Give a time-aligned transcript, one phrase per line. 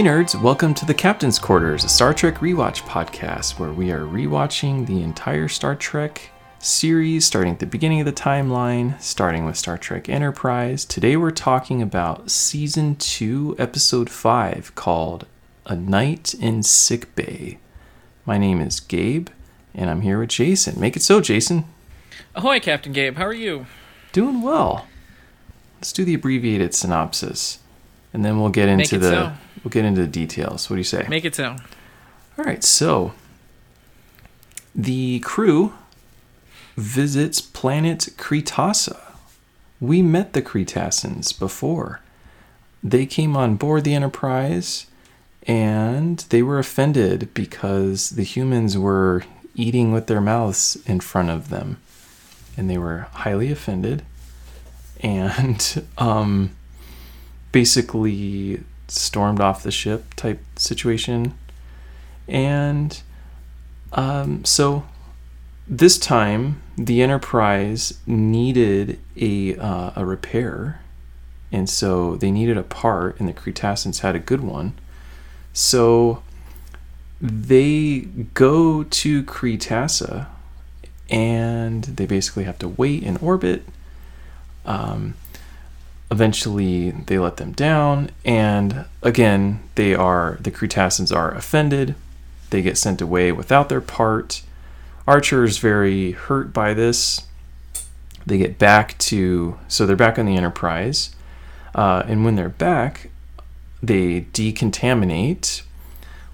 [0.00, 4.06] Hey nerds, welcome to the Captain's Quarters, a Star Trek rewatch podcast where we are
[4.06, 9.58] rewatching the entire Star Trek series starting at the beginning of the timeline, starting with
[9.58, 10.86] Star Trek Enterprise.
[10.86, 15.26] Today we're talking about season 2, episode 5 called
[15.66, 17.58] A Night in Sick Bay.
[18.24, 19.28] My name is Gabe
[19.74, 20.80] and I'm here with Jason.
[20.80, 21.66] Make it so, Jason.
[22.34, 23.18] Ahoy, Captain Gabe.
[23.18, 23.66] How are you?
[24.12, 24.86] Doing well.
[25.76, 27.58] Let's do the abbreviated synopsis
[28.12, 29.32] and then we'll get into the so.
[29.62, 30.68] we'll get into the details.
[30.68, 31.06] What do you say?
[31.08, 31.56] Make it so.
[32.38, 33.12] All right, so
[34.74, 35.74] the crew
[36.76, 38.98] visits planet Kreetassa.
[39.80, 42.00] We met the Kreetassans before.
[42.82, 44.86] They came on board the Enterprise
[45.46, 51.48] and they were offended because the humans were eating with their mouths in front of
[51.48, 51.78] them.
[52.56, 54.02] And they were highly offended
[55.02, 56.50] and um,
[57.52, 61.34] basically stormed off the ship type situation.
[62.28, 63.00] And
[63.92, 64.84] um, so
[65.66, 70.80] this time, the Enterprise needed a, uh, a repair.
[71.52, 74.74] And so they needed a part, and the Kreetassans had a good one.
[75.52, 76.22] So
[77.20, 78.00] they
[78.34, 80.26] go to Kreetassa,
[81.10, 83.64] and they basically have to wait in orbit.
[84.64, 85.14] Um,
[86.10, 91.94] eventually they let them down and again they are the Kreetassans are offended.
[92.50, 94.42] They get sent away without their part.
[95.06, 97.26] Archer is very hurt by this.
[98.26, 101.14] They get back to so they're back on the enterprise.
[101.74, 103.10] Uh, and when they're back
[103.82, 105.62] they decontaminate.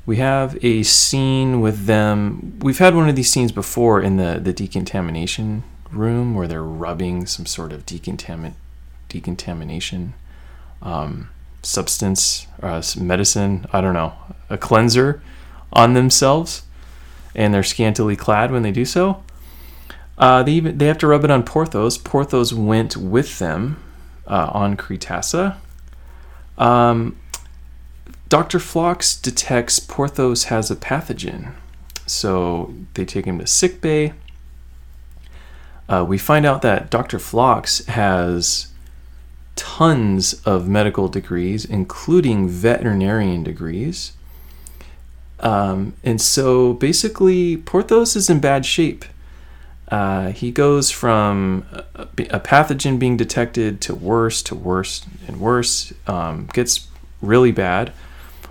[0.04, 2.58] We have a scene with them.
[2.60, 7.26] We've had one of these scenes before in the the decontamination room where they're rubbing
[7.26, 8.54] some sort of decontaminant
[9.08, 10.14] decontamination
[10.82, 11.30] um,
[11.62, 14.14] substance, uh, medicine, I don't know,
[14.48, 15.22] a cleanser
[15.72, 16.62] on themselves,
[17.34, 19.22] and they're scantily clad when they do so.
[20.18, 21.98] Uh, they even they have to rub it on Porthos.
[21.98, 23.82] Porthos went with them
[24.26, 25.56] uh, on Kreetassa.
[26.56, 27.16] Um,
[28.28, 28.58] Dr.
[28.58, 31.52] Phlox detects Porthos has a pathogen,
[32.06, 34.14] so they take him to sick bay.
[35.88, 37.18] Uh, we find out that Dr.
[37.18, 38.68] Phlox has
[39.56, 44.12] tons of medical degrees, including veterinarian degrees.
[45.40, 49.04] Um, and so basically, Porthos is in bad shape.
[49.88, 55.92] Uh, he goes from a, a, pathogen being detected to worse to worse and worse,
[56.08, 56.88] um, gets
[57.22, 57.92] really bad.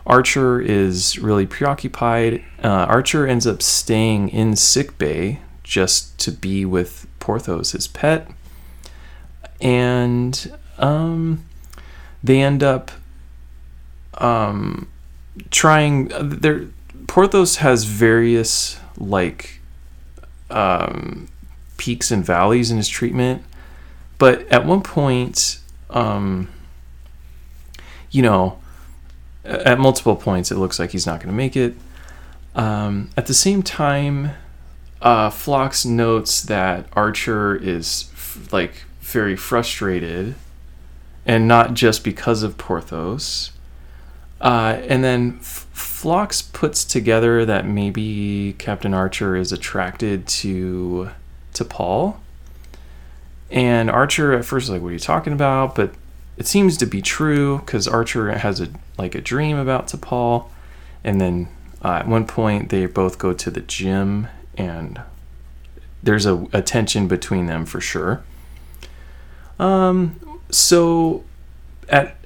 [0.08, 2.44] Archer is really preoccupied.
[2.64, 8.30] Uh, Archer ends up staying in sick bay just to be with Porthos, his pet.
[9.60, 11.46] And um,
[12.24, 12.92] they end up
[14.16, 14.90] um,
[15.52, 16.10] trying.
[16.20, 16.68] There,
[17.08, 19.60] Porthos has various like
[20.50, 21.28] um,
[21.78, 23.44] peaks and valleys in his treatment,
[24.18, 25.60] but at one point,
[25.90, 26.50] um,
[28.12, 28.60] you know,
[29.44, 31.76] at multiple points, it looks like he's not going to make it.
[32.56, 34.32] Um, at the same time,
[35.02, 35.30] uh,
[35.86, 40.36] notes that Archer is f- like very frustrated
[41.26, 43.52] and not just because of Porthos.
[44.42, 51.10] Uh, and then Phlox puts together that maybe Captain Archer is attracted to
[51.54, 52.18] T'Pol.
[53.50, 55.92] And Archer at first is like, "What are you talking about?" But
[56.38, 60.46] it seems to be true because Archer has a like a dream about T'Pol,
[61.04, 61.48] and then
[61.84, 64.28] uh, at one point they both go to the gym,
[64.58, 65.02] and
[66.04, 68.24] there's a, a tension between them for sure.
[69.60, 70.20] Um,
[70.50, 71.24] so
[71.90, 72.18] at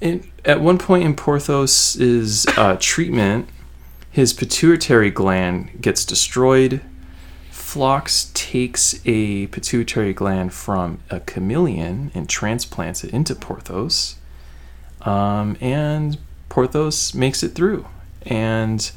[0.00, 3.48] in, at one point in Porthos's uh, treatment,
[4.10, 6.80] his pituitary gland gets destroyed.
[7.50, 14.16] Phlox takes a pituitary gland from a chameleon and transplants it into Porthos.
[15.02, 16.18] Um, and
[16.48, 17.86] Porthos makes it through.
[18.22, 18.90] And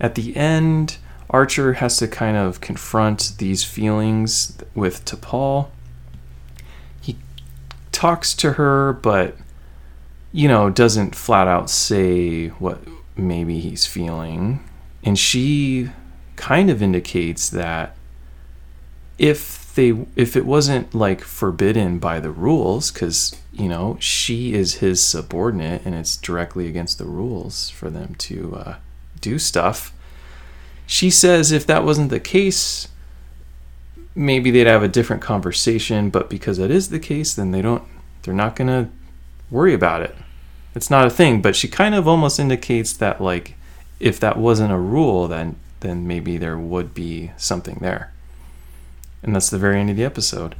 [0.00, 0.98] at the end,
[1.30, 5.68] Archer has to kind of confront these feelings with T'Pol
[8.00, 9.36] talks to her, but
[10.32, 12.80] you know, doesn't flat out say what
[13.14, 14.66] maybe he's feeling.
[15.04, 15.90] And she
[16.34, 17.94] kind of indicates that
[19.18, 24.76] if they if it wasn't like forbidden by the rules cuz you know, she is
[24.76, 28.74] his subordinate and it's directly against the rules for them to uh,
[29.20, 29.92] do stuff.
[30.86, 32.88] She says if that wasn't the case,
[34.14, 37.82] maybe they'd have a different conversation, but because that is the case, then they don't
[38.22, 38.90] they're not going to
[39.50, 40.14] worry about it.
[40.74, 41.40] it's not a thing.
[41.40, 43.54] But she kind of almost indicates that like
[43.98, 48.12] if that wasn't a rule, then then maybe there would be something there.
[49.22, 50.54] And that's the very end of the episode.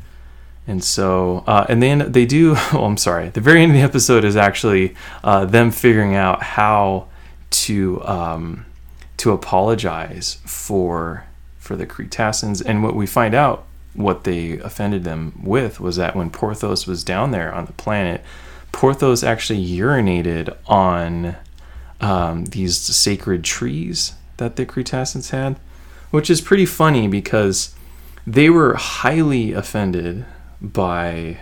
[0.66, 2.56] And so, uh, and then they do.
[2.72, 3.30] Oh, I'm sorry.
[3.30, 4.94] The very end of the episode is actually
[5.24, 7.08] uh, them figuring out how
[7.50, 8.66] to um,
[9.16, 11.26] to apologize for
[11.70, 12.60] for the Kreetassans.
[12.66, 13.64] And what we find out,
[13.94, 18.24] what they offended them with, was that when Porthos was down there on the planet,
[18.72, 21.36] Porthos actually urinated on
[22.00, 25.60] um, these sacred trees that the Kreetassans had,
[26.10, 27.72] which is pretty funny because
[28.26, 30.24] they were highly offended
[30.60, 31.38] by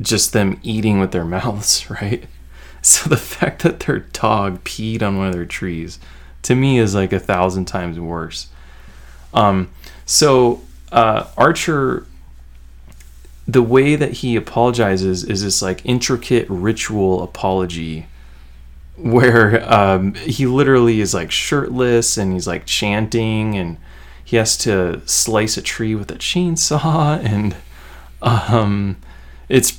[0.00, 2.24] just them eating with their mouths, right?
[2.82, 6.00] So the fact that their dog peed on one of their trees
[6.42, 8.48] to me is like a thousand times worse.
[9.34, 9.70] Um,
[10.06, 12.06] so uh, Archer,
[13.46, 18.06] the way that he apologizes is this like intricate ritual apology
[18.96, 23.78] where um, he literally is like shirtless and he's like chanting and
[24.24, 27.56] he has to slice a tree with a chainsaw and
[28.20, 28.96] um,
[29.48, 29.78] it's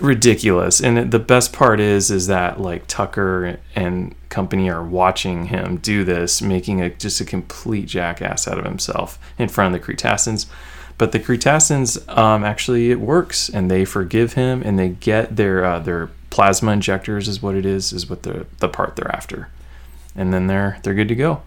[0.00, 0.80] ridiculous.
[0.80, 6.04] And the best part is, is that like Tucker and company are watching him do
[6.04, 10.46] this, making a just a complete jackass out of himself in front of the Kreetassans.
[10.98, 15.64] But the Kreetassans, um, actually, it works, and they forgive him, and they get their
[15.64, 19.48] uh, their plasma injectors, is what it is, is what the the part they're after,
[20.14, 21.42] and then they're they're good to go.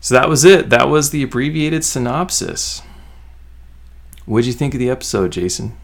[0.00, 0.70] So that was it.
[0.70, 2.82] That was the abbreviated synopsis.
[4.24, 5.76] What did you think of the episode, Jason?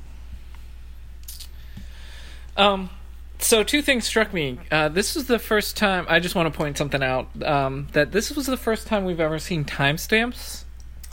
[2.57, 2.91] Um,
[3.39, 4.59] so two things struck me.
[4.71, 6.07] Uh, this was the first time.
[6.09, 7.29] I just want to point something out.
[7.43, 10.65] Um, that this was the first time we've ever seen timestamps.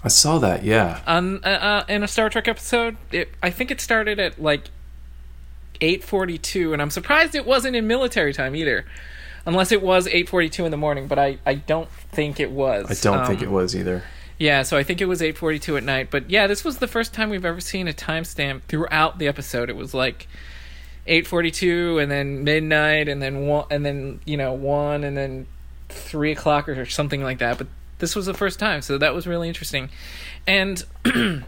[0.03, 0.63] I saw that.
[0.63, 1.01] Yeah.
[1.07, 4.69] On uh, uh, in a Star Trek episode, it, I think it started at like
[5.81, 8.85] eight forty two, and I'm surprised it wasn't in military time either.
[9.45, 12.51] Unless it was eight forty two in the morning, but I, I don't think it
[12.51, 12.85] was.
[12.89, 14.03] I don't um, think it was either.
[14.37, 17.13] Yeah, so I think it was 8:42 at night, but yeah, this was the first
[17.13, 19.69] time we've ever seen a timestamp throughout the episode.
[19.69, 20.29] It was like
[21.09, 25.47] 8:42 and then midnight and then one and then you know 1 and then
[25.89, 27.67] 3 o'clock or something like that, but
[27.97, 29.89] this was the first time, so that was really interesting.
[30.47, 30.83] And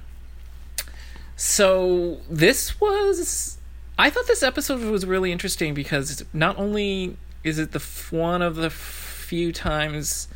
[1.36, 3.58] so this was
[3.98, 8.56] I thought this episode was really interesting because not only is it the one of
[8.56, 10.28] the few times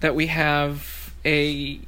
[0.00, 1.80] that we have a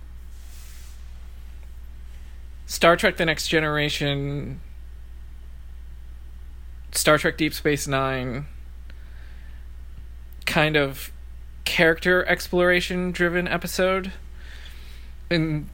[2.67, 4.61] Star Trek The Next Generation,
[6.93, 8.47] Star Trek Deep Space Nine
[10.47, 11.13] kind of
[11.65, 14.13] character exploration driven episode.
[15.31, 15.69] And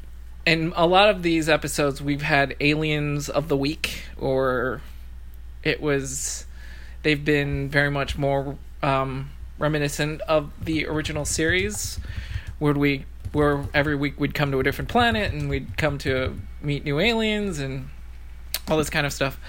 [0.45, 4.83] in a lot of these episodes we've had aliens of the week or
[5.63, 6.47] it was
[7.03, 11.99] they've been very much more um, reminiscent of the original series
[12.59, 16.37] where we where every week we'd come to a different planet and we'd come to
[16.61, 17.89] meet new aliens and
[18.69, 19.41] all this kind of stuff.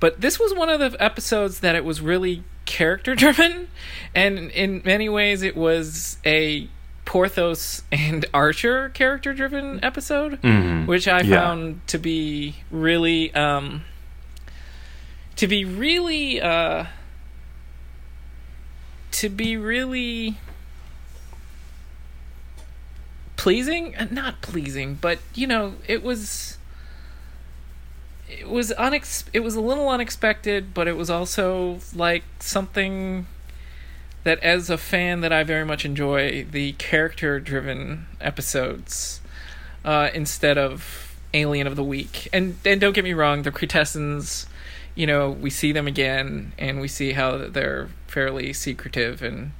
[0.00, 3.68] But this was one of the episodes that it was really character driven,
[4.14, 6.68] and in many ways it was a
[7.04, 10.86] Porthos and Archer character driven episode, mm-hmm.
[10.86, 11.40] which I yeah.
[11.40, 13.82] found to be really um,
[15.36, 16.86] to be really uh,
[19.12, 20.36] to be really
[23.36, 26.57] pleasing uh, not pleasing but you know it was
[28.28, 33.26] it was unex it was a little unexpected but it was also like something
[34.24, 39.20] that as a fan that I very much enjoy the character driven episodes
[39.84, 44.46] uh, instead of alien of the week and and don't get me wrong the Kreetassans
[44.94, 49.52] you know we see them again and we see how they're fairly secretive and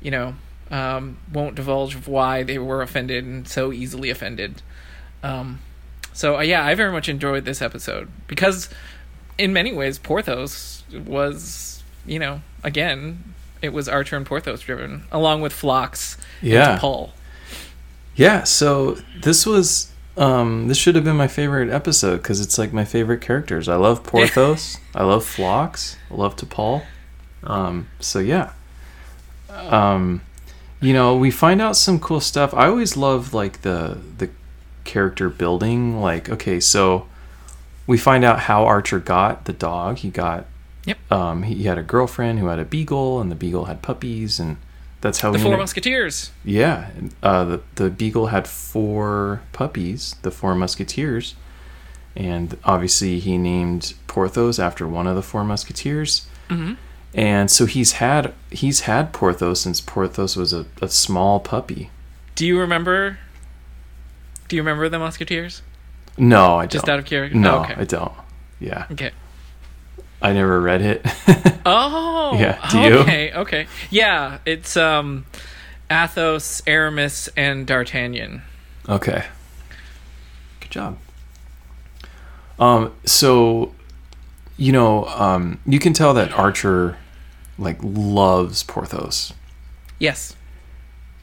[0.00, 0.34] you know
[0.70, 4.62] um, won't divulge why they were offended and so easily offended.
[5.22, 5.60] Um,
[6.14, 8.70] so uh, yeah, I very much enjoyed this episode because,
[9.36, 15.42] in many ways, Porthos was, you know, again, it was Archer and Porthos driven, along
[15.42, 16.78] with Phlox yeah.
[16.78, 17.10] T'Pol.
[18.14, 22.72] Yeah, so this was um, this should have been my favorite episode because it's like
[22.72, 23.68] my favorite characters.
[23.68, 24.78] I love Porthos.
[24.94, 25.96] I love Phlox.
[26.10, 26.84] I love T'Pol.
[27.42, 28.52] Um, so yeah.
[29.50, 30.22] Um,
[30.80, 32.54] you know, we find out some cool stuff.
[32.54, 34.30] I always love like the the
[34.84, 36.00] character building.
[36.00, 37.06] Like, okay, so
[37.86, 39.98] we find out how Archer got the dog.
[39.98, 40.46] He got
[40.86, 41.12] Yep.
[41.12, 44.38] Um, he, he had a girlfriend who had a beagle, and the beagle had puppies,
[44.38, 44.58] and
[45.00, 46.30] that's how the Four Musketeers.
[46.44, 46.90] Yeah,
[47.22, 51.34] uh, the the beagle had four puppies, the Four Musketeers,
[52.14, 56.26] and obviously he named Porthos after one of the Four Musketeers.
[56.48, 56.76] Mhm.
[57.14, 61.90] And so he's had he's had Porthos since Porthos was a, a small puppy.
[62.34, 63.18] Do you remember?
[64.48, 65.62] Do you remember the Musketeers?
[66.16, 66.94] No, I Just don't.
[66.94, 67.38] out of curiosity.
[67.40, 67.74] no, okay.
[67.76, 68.12] I don't.
[68.60, 69.10] Yeah, okay.
[70.22, 71.06] I never read it.
[71.66, 72.36] Oh.
[72.38, 72.94] Yeah, do you?
[72.98, 73.32] Okay.
[73.32, 73.66] Okay.
[73.88, 74.36] Yeah.
[74.44, 75.24] It's um,
[75.90, 78.42] Athos, Aramis, and D'Artagnan.
[78.86, 79.24] Okay.
[80.60, 80.98] Good job.
[82.58, 83.72] Um, so,
[84.58, 86.98] you know, um, you can tell that Archer,
[87.58, 89.32] like, loves Porthos,
[89.98, 90.36] Yes.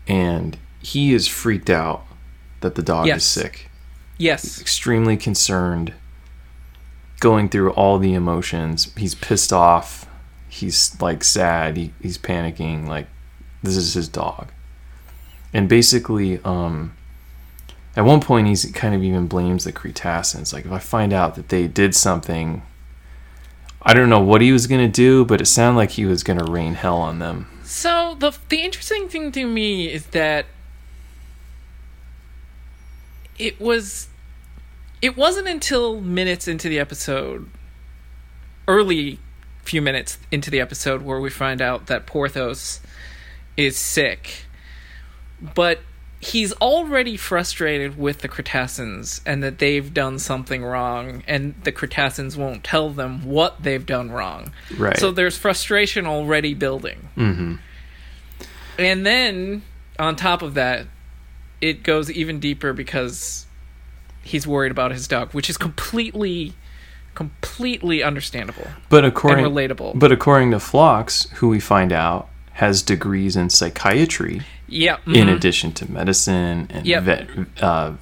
[0.08, 2.04] and he is freaked out
[2.62, 3.18] that the dog Yes.
[3.18, 3.70] is sick.
[4.18, 4.60] Yes.
[4.62, 5.94] Extremely concerned,
[7.20, 8.92] going through all the emotions.
[8.98, 10.08] He's pissed off.
[10.48, 11.78] He's like sad.
[11.78, 12.88] He, he's panicking.
[12.88, 13.08] Like,
[13.64, 14.50] this is his dog.
[15.54, 16.94] And basically, um,
[17.96, 20.54] at one point, he's kind of even blames the Kreetassans.
[20.54, 22.62] Like, if I find out that they did something,
[23.82, 26.44] I don't know what he was gonna do, but it sounded like he was gonna
[26.46, 27.48] rain hell on them.
[27.64, 30.46] So the the interesting thing to me is that
[33.42, 34.08] it was
[35.02, 37.50] it wasn't until minutes into the episode
[38.68, 39.20] early
[39.64, 42.80] few minutes into the episode where we find out that Porthos
[43.58, 44.46] is sick.
[45.56, 45.80] But
[46.20, 52.38] he's already frustrated with the Kreetassans and that they've done something wrong and the Kreetassans
[52.38, 54.52] won't tell them what they've done wrong.
[54.78, 54.98] Right.
[54.98, 57.10] So there's frustration already building.
[57.18, 57.56] mm-hmm.
[58.78, 59.64] And then
[60.00, 60.88] on top of that,
[61.62, 63.46] it goes even deeper because
[64.24, 66.54] he's worried about his dog, which is completely,
[67.16, 69.98] completely understandable But according and relatable.
[70.00, 74.98] But according to Phlox, who we find out has degrees in psychiatry yeah.
[75.06, 75.36] in mhm.
[75.36, 77.04] addition to medicine and Yep.
[77.04, 77.30] vet,
[77.62, 77.94] uh,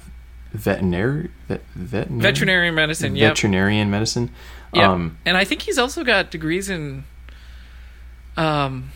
[0.52, 3.16] veterinary, vet, veterinary, veterinary medicine.
[3.16, 3.30] Yep.
[3.30, 4.30] veterinarian medicine.
[4.72, 4.84] Yep.
[4.88, 7.04] Um, and I think he's also got degrees in
[8.36, 8.90] um,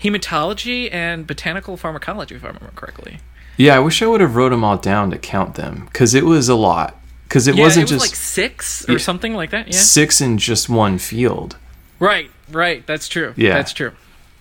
[0.00, 3.18] hematology and botanical pharmacology, if I remember correctly.
[3.56, 6.24] Yeah, I wish I would have wrote them all down to count them because it
[6.24, 6.96] was a lot.
[7.28, 8.98] Because it yeah, wasn't it was just like six or Yeah.
[8.98, 9.66] something like that.
[9.68, 9.72] Yeah.
[9.78, 11.56] six in just one field.
[11.98, 12.30] Right.
[12.50, 12.86] Right.
[12.86, 13.32] That's true.
[13.36, 13.54] Yeah.
[13.54, 13.92] That's true.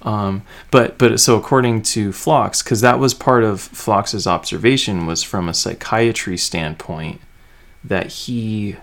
[0.02, 5.24] Um, but but so according to Phlox, because that was part of Phlox's observation was
[5.24, 7.22] from a psychiatry standpoint
[7.86, 8.76] that he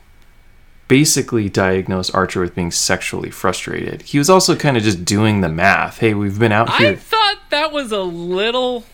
[0.89, 4.03] basically diagnosed Archer with being sexually frustrated.
[4.03, 5.99] He was also kind of just doing the math.
[5.99, 6.93] Hey, we've been out here.
[6.93, 8.85] I thought that was a little.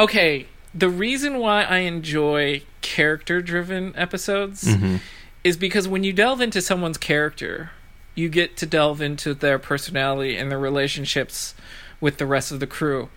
[0.00, 5.00] Okay, the reason why I enjoy character driven episodes Mhm.
[5.44, 7.70] is because when you delve into someone's character,
[8.14, 11.54] you get to delve into their personality and their relationships
[12.00, 13.10] with the rest of the crew.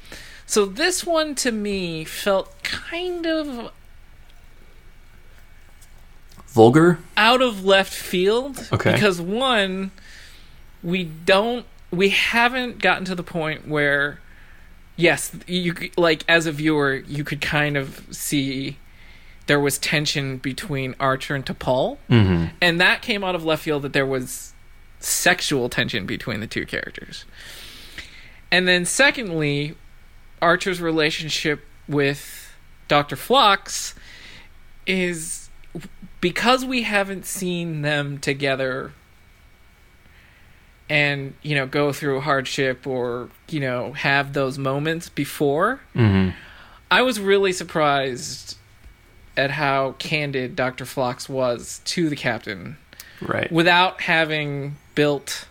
[0.45, 3.71] So this one to me felt kind of
[6.49, 6.99] Vulgar.
[7.17, 8.91] out of left field Okay.
[8.93, 9.91] because one
[10.83, 14.19] we don't we haven't gotten to the point where
[14.95, 18.77] yes you like as a viewer you could kind of see
[19.47, 23.83] there was tension between Archer and T'Pol hmm and that came out of left field
[23.83, 24.53] that there was
[24.99, 27.25] sexual tension between the two characters
[28.51, 29.75] and then secondly
[30.41, 32.53] Archer's relationship with
[32.87, 33.15] Dr.
[33.15, 33.95] Phlox
[34.85, 35.49] is
[36.21, 38.93] because we haven't seen them together
[40.89, 46.29] and you know go through hardship or you know have those moments before hmm
[46.91, 48.57] i was really surprised
[49.37, 52.77] at how candid dr phlox was to the captain
[53.21, 53.49] Right.
[53.51, 55.47] without having built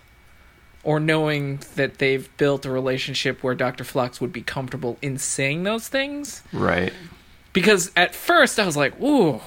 [0.82, 5.62] or knowing that they've built a relationship where dr phlox would be comfortable in saying
[5.62, 6.92] those things Right.
[7.54, 9.40] because at first I was like, "Ooh,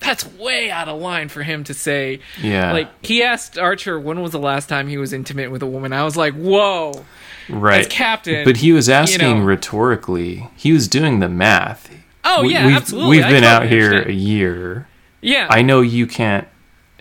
[0.00, 2.72] that's way out of line for him to say." Yeah.
[2.72, 5.92] Like he asked Archer when was the last time he was intimate with a woman.
[5.92, 7.04] I was like, "Whoa!"
[7.48, 7.80] right.
[7.80, 9.44] As captain, But he was asking know.
[9.44, 10.48] rhetorically.
[10.56, 11.90] He was doing the math.
[12.24, 13.18] Oh We- yeah, we've, absolutely.
[13.18, 14.86] We've been out here a year.
[15.20, 16.46] Yeah, I know you can't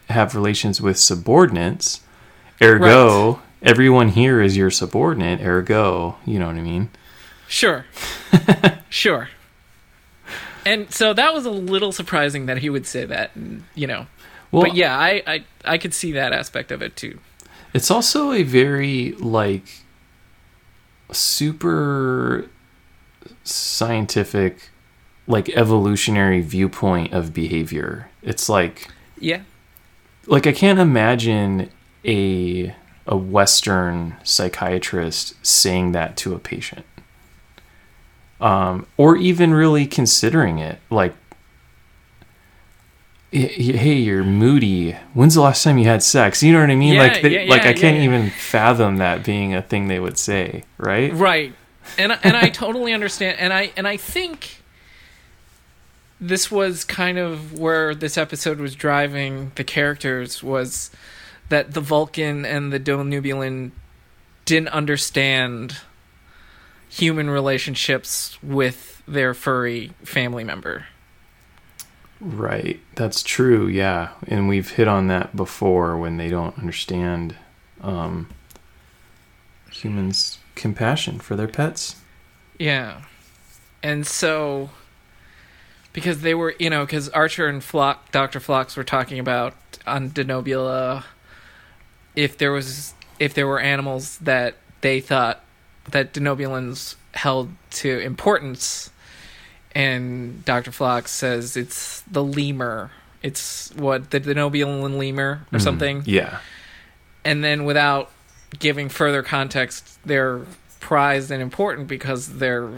[0.10, 2.02] have relations with subordinates.
[2.62, 5.42] Ergo, everyone here is your subordinate.
[5.42, 6.90] Ergo, you know what I mean?
[7.50, 7.86] sure,
[8.90, 9.30] sure.
[10.68, 14.08] And so that was a little surprising that he would say that, and, you know.
[14.52, 17.20] Well, but yeah, I, I I could see that aspect of it too.
[17.74, 19.68] it's also a very like
[21.12, 22.50] super
[23.44, 24.70] scientific,
[25.28, 28.10] like evolutionary viewpoint of behavior.
[28.22, 28.88] It's like
[29.20, 29.42] Yeah,
[30.26, 31.70] like I can't imagine
[32.06, 36.86] a a Western psychiatrist saying that to a patient,
[38.42, 40.80] um, or even really considering it.
[40.90, 41.14] Like,
[43.34, 44.94] "Y- y- hey, you're moody.
[45.14, 46.42] When's the last time you had sex?
[46.42, 46.94] You know what I mean?
[46.94, 50.00] Yeah, like, they, yeah, like yeah, I can't even fathom that being a thing they
[50.00, 51.14] would say, right?
[51.14, 51.54] Right.
[51.98, 54.62] And I- and I totally understand and I and I think
[56.20, 60.90] this was kind of where this episode was driving the characters was
[61.50, 63.72] that the Vulcan and the Denobulan
[64.46, 65.78] didn't understand
[66.90, 70.88] human relationships with their furry family member.
[72.20, 72.80] Right.
[72.96, 73.68] That's true.
[73.68, 77.36] Yeah, and we've hit on that before when they don't understand
[77.82, 78.30] um,
[79.72, 81.98] humans' compassion for their pets.
[82.58, 83.02] Yeah.
[83.84, 84.72] And so
[85.94, 88.40] because they were, you know, cuz Archer and Flock Dr.
[88.40, 91.04] Phlox were talking about on Denobula
[92.16, 95.44] if there was if there were animals that they thought
[95.92, 98.90] that Denobulans held to importance
[99.74, 100.72] and Dr.
[100.72, 102.92] Phlox says it's the lemur.
[103.22, 105.62] It's what the Denobulan lemur or Mhm.
[105.62, 106.40] something Yeah.
[107.26, 108.12] and then without
[108.60, 110.42] giving further context, they're
[110.80, 112.70] prized and important because their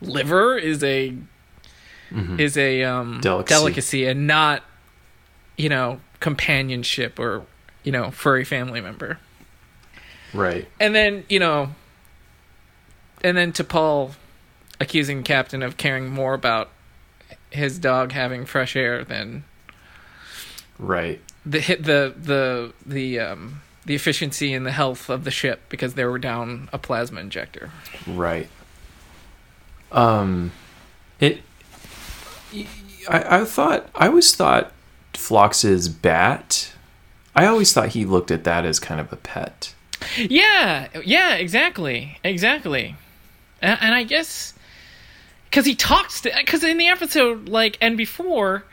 [0.00, 1.14] liver is a
[2.12, 2.40] Mhm.
[2.40, 3.54] is a um, Delicacy.
[3.54, 4.64] delicacy and not
[5.56, 7.44] you know companionship or
[7.84, 9.18] you know furry family member.
[10.32, 10.66] Right.
[10.80, 11.74] And then you know,
[13.22, 14.12] and then T'Pol
[14.80, 16.70] accusing Captain of caring more about
[17.50, 19.44] his dog having fresh air than
[20.78, 21.20] Right.
[21.44, 25.94] the hit the the the um the efficiency and the health of the ship because
[25.94, 27.70] they were down a plasma injector.
[28.06, 28.48] Right.
[29.90, 30.52] Um,
[31.18, 31.40] it.
[33.08, 34.72] I, I thought I always thought
[35.14, 36.72] Phlox's bat.
[37.34, 39.74] I always thought he looked at that as kind of a pet.
[40.16, 42.96] Yeah, yeah, exactly, exactly.
[43.62, 44.54] And, and I guess
[45.50, 48.64] because he talks to because in the episode like and before,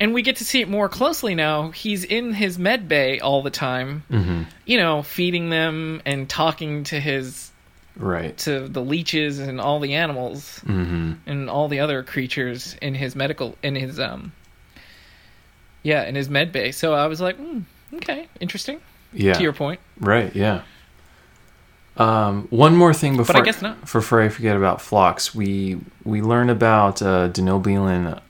[0.00, 1.70] and we get to see it more closely now.
[1.70, 4.42] He's in his med bay all the time, Mm-hmm.
[4.66, 7.50] you know, feeding them and talking to his
[7.96, 8.36] Right.
[8.38, 10.60] to the leeches and all the animals.
[10.66, 11.12] Mm-hmm.
[11.26, 14.32] and all the other creatures in his medical in his um
[15.82, 17.62] yeah in his med bay so i was like mm,
[17.96, 18.80] okay interesting
[19.12, 19.34] Yeah.
[19.34, 20.34] to your point Right.
[20.34, 20.62] Yeah.
[21.96, 23.80] Um, one more thing before guess not.
[23.82, 28.20] before I forget about Phlox, we we learn about uh, Denobulan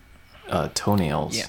[0.48, 1.36] uh, toenails.
[1.38, 1.46] Yeah.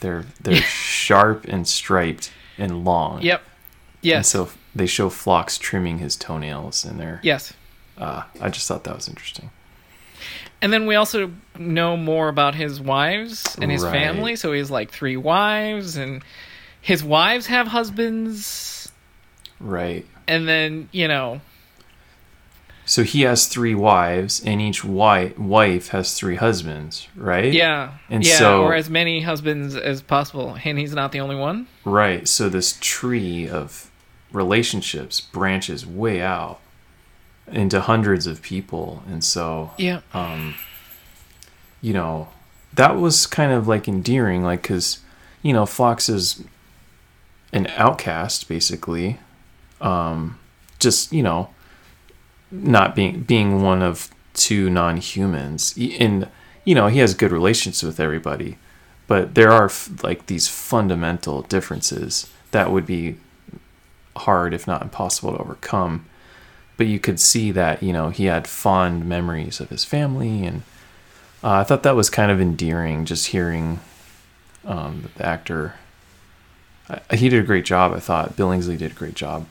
[0.00, 3.22] They're they're sharp and striped and long.
[3.22, 3.42] yep
[4.04, 7.20] And so they show Phlox trimming his toenails, and they're.
[7.22, 7.52] yes
[7.96, 9.50] Uh, I just thought that was interesting.
[10.60, 13.92] and then we also know more about his wives and his Right.
[13.92, 16.22] family so he has like three wives and
[16.80, 18.90] his wives have husbands
[19.60, 20.04] Right.
[20.26, 21.40] And then you know
[22.86, 27.08] So he has three wives, and each wife wife has three husbands.
[27.16, 27.52] Right.
[27.52, 31.36] yeah And yeah so- or as many husbands as possible and he's not the only
[31.36, 32.26] one Right.
[32.28, 33.90] So this tree of
[34.32, 36.58] relationships branches way out
[37.46, 40.54] into hundreds of people, and so yeah um,
[41.82, 42.28] you know,
[42.72, 44.98] that was kind of like endearing, like because
[45.42, 46.42] you know, Phlox is
[47.52, 49.18] an outcast basically,
[49.84, 50.38] um,
[50.80, 51.50] just you know,
[52.50, 56.28] not being being one of two non-humans, and
[56.64, 58.58] you know, he has good relations with everybody,
[59.06, 59.70] but there are
[60.02, 63.16] like these fundamental differences that would be
[64.16, 66.06] hard, if not impossible, to overcome.
[66.76, 70.62] But you could see that you know he had fond memories of his family and
[71.44, 73.78] uh, i thought that was kind of endearing just hearing
[74.64, 75.74] um, the actor.
[76.88, 78.34] I, he did a great job i thought.
[78.34, 79.46] Billingsley did a great job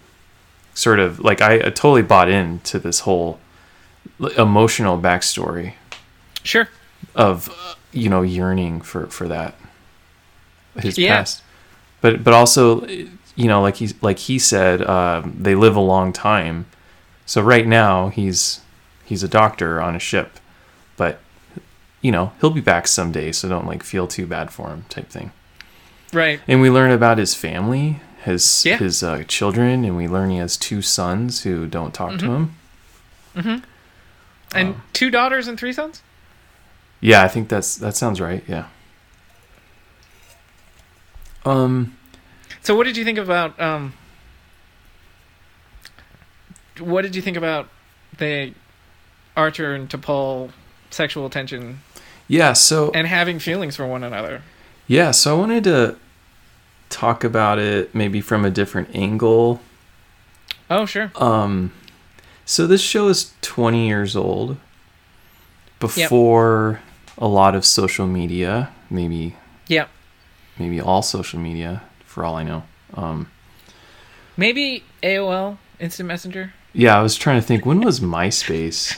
[0.73, 3.39] sort of like i, I totally bought into this whole
[4.37, 5.73] emotional backstory
[6.43, 6.67] sure.
[7.15, 9.55] of uh, you know yearning for for that
[10.79, 11.17] his Yeah.
[11.17, 11.41] past.
[12.01, 16.11] But but also you know like he like he said um, they live a long
[16.13, 16.65] time.
[17.25, 18.61] So right now he's
[19.05, 20.39] he's a doctor on a ship
[20.97, 21.19] but
[22.01, 25.09] you know he'll be back someday so don't like feel too bad for him type
[25.09, 25.31] thing.
[26.11, 26.39] Right.
[26.47, 28.77] And we learn about his family his Yeah.
[28.77, 32.55] his uh, children and we learn he has two sons who don't talk to him
[33.35, 33.57] Mm-hmm.
[34.55, 34.81] and Oh.
[34.93, 36.01] two daughters and three sons
[37.01, 38.43] Yeah, I think that's that sounds right.
[38.47, 38.65] Yeah.
[41.45, 41.97] Um.
[42.61, 43.93] So what did you think about um
[46.79, 47.67] what did you think about
[48.17, 48.53] the
[49.35, 50.51] Archer and T'Pol
[50.89, 51.81] sexual tension
[52.27, 52.53] Yeah.
[52.53, 54.41] So and having feelings for one another?
[54.87, 55.11] yeah.
[55.11, 55.97] So I wanted to
[56.93, 59.59] talk about it maybe from a different angle.
[60.69, 61.11] Oh, sure.
[61.15, 61.71] Um.
[62.45, 64.57] So this show is 20 years old.
[65.79, 66.79] Before
[67.17, 69.35] a lot of social media, maybe
[69.67, 69.87] Yeah.
[70.57, 72.63] maybe all social media for all I know.
[72.93, 73.27] Um,
[74.37, 76.53] Maybe AOL Instant Messenger.
[76.73, 78.97] yeah, I was trying to think when was MySpace.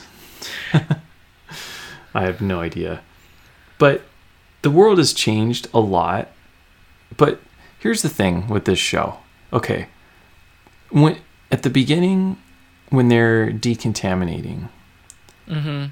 [2.13, 3.01] I have no idea,
[3.77, 4.03] but
[4.61, 6.29] the world has changed a lot.
[7.17, 7.41] But
[7.85, 9.19] here's the thing with this show.
[9.53, 9.85] Okay,
[10.89, 11.17] when
[11.51, 12.35] at the beginning,
[12.89, 14.69] when they're decontaminating,
[15.47, 15.91] Mm-hmm.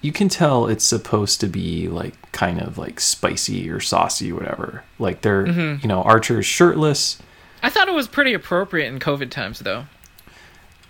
[0.00, 4.82] you can tell it's supposed to be like kind of like spicy or saucy, whatever.
[4.98, 5.82] Like they're, Mhm.
[5.82, 7.18] you know, Archer's shirtless.
[7.62, 9.84] I thought it was pretty appropriate in COVID times, though.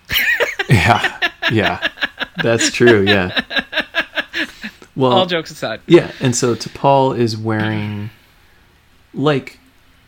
[0.68, 1.88] Yeah, yeah,
[2.42, 3.02] that's true.
[3.02, 3.40] Yeah.
[4.96, 5.80] Well, All jokes aside.
[5.86, 8.08] yeah, and so T'Pol is wearing
[9.12, 9.55] like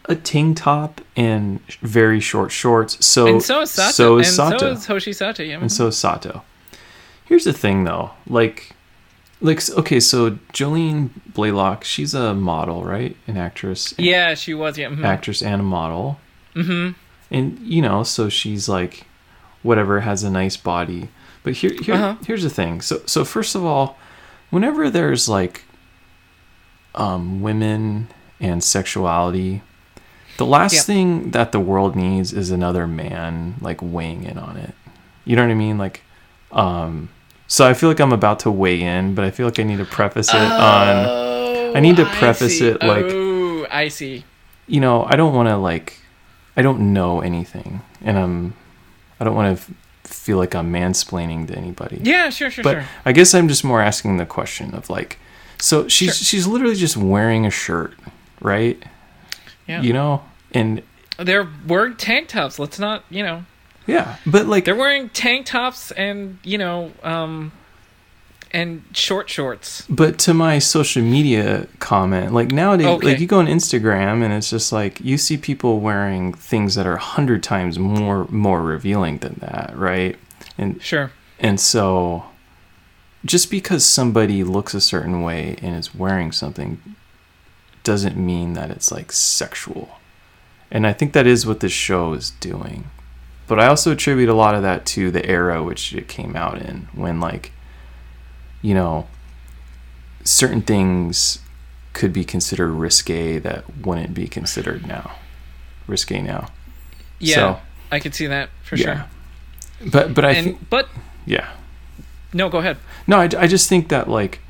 [0.09, 3.05] a tank top and very short shorts.
[3.05, 3.93] So and so is Sato.
[3.93, 4.59] So is and Sato.
[4.59, 5.43] so is Hoshi Sato.
[5.43, 5.61] Yeah.
[5.61, 6.43] and so is Sato.
[7.27, 8.11] Here's the thing, though.
[8.27, 8.75] Like,
[9.43, 13.17] like okay, so Jolene Blalock, she's a model, right?
[13.27, 14.79] An actress, yeah, she was.
[14.79, 14.89] Yeah.
[14.89, 15.05] mhm.
[15.05, 16.19] actress and a model,
[16.55, 16.93] Mm-hmm.
[17.31, 19.05] and you know, so she's like,
[19.63, 21.09] whatever, has a nice body.
[21.45, 22.17] But here, here, Uh-huh.
[22.27, 22.81] here's the thing.
[22.81, 23.97] So, so first of all,
[24.51, 25.65] whenever there's like,
[26.95, 28.09] um, women
[28.41, 29.63] and sexuality.
[30.39, 34.73] The last thing that the world needs is another man like weighing in on it.
[35.25, 35.77] You know what I mean?
[35.79, 36.03] Like,
[36.53, 37.11] um,
[37.47, 39.79] so I feel like I'm about to weigh in, but I feel like I need
[39.79, 44.25] to preface it on, Oh, I need to preface it, like- Oh, I see.
[44.67, 46.01] you know, I don't want to like,
[46.57, 48.55] I don't know anything, and I'm,
[49.21, 49.71] I don't want to f-
[50.05, 52.01] feel like I'm mansplaining to anybody.
[52.03, 52.85] Yeah, sure, sure, but sure.
[53.05, 55.19] I guess I'm just more asking the question of like,
[55.61, 56.25] so she's Sure.
[56.25, 57.95] she's literally just wearing a shirt,
[58.41, 58.81] right?
[59.67, 59.83] Yeah.
[59.83, 60.83] You know, and
[61.19, 62.59] They're wearing tank tops.
[62.59, 63.45] Let's not, you know,
[63.87, 67.53] yeah, but like they're wearing tank tops and you know, um,
[68.51, 69.85] and short shorts.
[69.91, 73.07] But to my social media comment, like nowadays, Okay.
[73.09, 76.87] like you go on Instagram and it's just like you see people wearing things that
[76.87, 80.17] are a hundred times more more revealing than that, right?
[80.57, 81.11] And Sure.
[81.39, 82.25] and so,
[83.25, 86.81] just because somebody looks a certain way and is wearing something,
[87.85, 89.98] doesn't mean that it's like sexual.
[90.71, 92.91] And I think that is what this show is doing.
[93.47, 96.61] But I also attribute a lot of that to the era which it came out
[96.61, 97.53] in, when like,
[98.61, 99.07] you know,
[100.25, 101.39] certain things
[101.95, 105.13] could be considered risque that wouldn't be considered now.
[105.87, 106.49] Risque now.
[107.19, 109.07] Yeah, So, I could see that for yeah.
[109.81, 109.91] sure.
[109.91, 110.89] But but I And think but
[111.25, 111.49] yeah.
[112.35, 112.77] no, go ahead.
[113.07, 114.41] No, I, I just think that like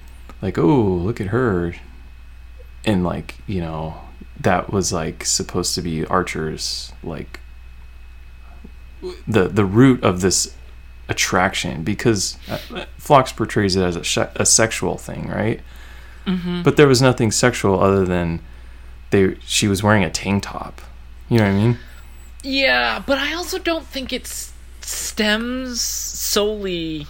[0.43, 1.75] like oh look at her,
[2.85, 4.01] and like you know
[4.41, 7.41] that was like supposed to be Archer's like
[9.27, 10.55] the the root of this
[11.09, 15.61] attraction because uh, Phlox portrays it as a, sh- a sexual thing, right?
[16.27, 16.63] Mm-hmm.
[16.63, 18.41] But there was nothing sexual other than
[19.11, 20.81] they she was wearing a tank top.
[21.29, 21.79] You know what I mean?
[22.43, 24.27] Yeah, but I also don't think it
[24.81, 27.07] stems solely.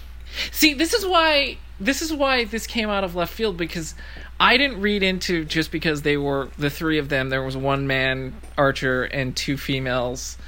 [0.51, 3.95] See, this is why this is why this came out of left field because
[4.40, 7.29] I didn't read into just because they were the three of them.
[7.29, 10.38] There was one man Archer and two females,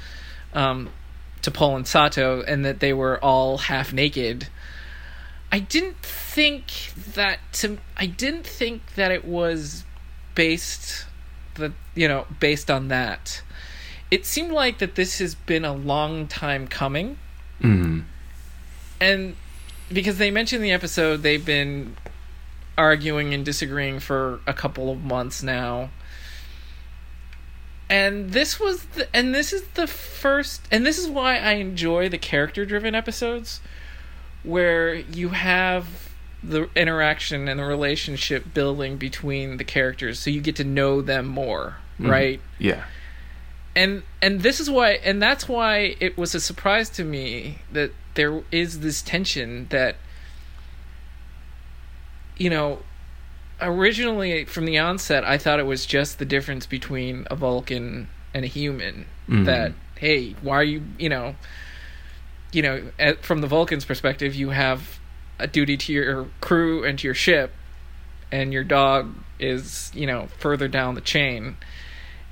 [0.53, 0.89] um,
[1.41, 4.47] T'Pol and Sato, and that they were all half naked.
[5.51, 7.79] I didn't think that to.
[7.97, 9.83] I didn't think that it was
[10.35, 11.05] based
[11.55, 13.41] the you know based on that
[14.09, 17.17] it seemed like that this has been a long time coming
[17.61, 18.05] Mm.
[18.99, 19.35] and
[19.93, 21.95] because they mentioned the episode they've been
[22.77, 25.89] arguing and disagreeing for a couple of months now
[27.89, 32.09] and this was the, and this is the first and this is why I enjoy
[32.09, 33.59] the character driven episodes
[34.43, 36.09] where you have
[36.43, 41.27] the interaction and the relationship building between the characters so you get to know them
[41.27, 42.09] more Mhm.
[42.09, 42.83] right Yeah.
[43.75, 47.91] and and this is why and that's why it was a surprise to me that
[48.15, 49.97] there is this tension that
[52.41, 52.79] you know
[53.59, 58.43] originally from the onset i thought it was just the difference between a vulcan and
[58.43, 59.45] a human Mhm.
[59.45, 61.35] that hey why are you you know
[62.51, 64.99] you know at, from the vulcan's perspective you have
[65.37, 67.51] a duty to your crew and to your ship
[68.31, 71.57] and your dog is you know further down the chain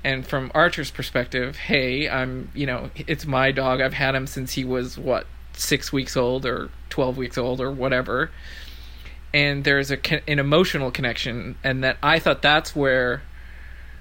[0.02, 3.82] and from Archer's perspective, hey, I'm, you know, it's my dog.
[3.82, 7.70] I've had him since he was what, 6 weeks old or 12 weeks old or
[7.70, 8.30] whatever.
[9.32, 13.22] And there's a an emotional connection and that I thought that's where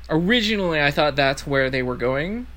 [0.09, 2.47] originally I thought that's where they were going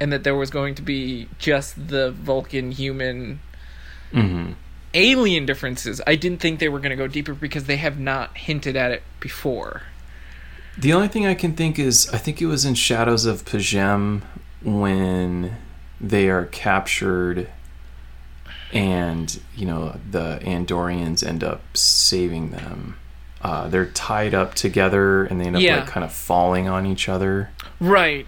[0.00, 3.40] and that there was going to be just the Vulcan human
[4.12, 4.52] hmm
[4.94, 8.36] alien differences, I didn't think they were going to go deeper because they have not
[8.36, 9.82] hinted at it before.
[10.78, 14.22] The only thing I can think is I think it was in Shadows of P'Jem
[14.62, 15.56] when
[16.00, 17.48] they are captured
[18.72, 22.96] and you know the Andorians end up saving them.
[23.42, 25.76] Uh, they're tied up together and they end up Yeah.
[25.80, 27.50] like kind of falling on each other.
[27.80, 28.26] Right.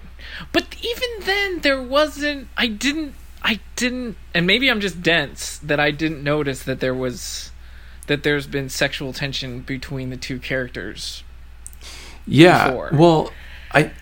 [0.52, 5.78] But even then there wasn't I didn't I didn't and maybe I'm just dense that
[5.78, 7.50] I didn't notice that there was
[8.07, 11.22] that there's been sexual tension between the two characters.
[12.26, 12.68] Yeah.
[12.68, 12.90] before.
[12.94, 13.33] Well,
[13.72, 13.92] I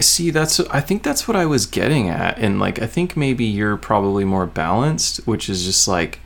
[0.00, 3.44] see that's I think that's what I was getting at and like I think maybe
[3.44, 6.20] you're probably more balanced, which is just like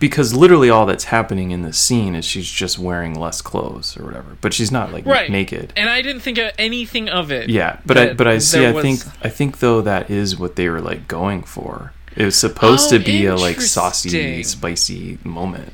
[0.00, 4.04] because literally all that's happening in the scene is she's just wearing less clothes or
[4.04, 5.30] whatever, but she's not like Right.
[5.30, 5.72] naked.
[5.76, 7.48] And I didn't think of anything of it.
[7.48, 10.56] Yeah, but I but I see I was- think I think though that is what
[10.56, 11.92] they were like going for.
[12.16, 15.72] It was supposed Oh, to be a like saucy, spicy moment.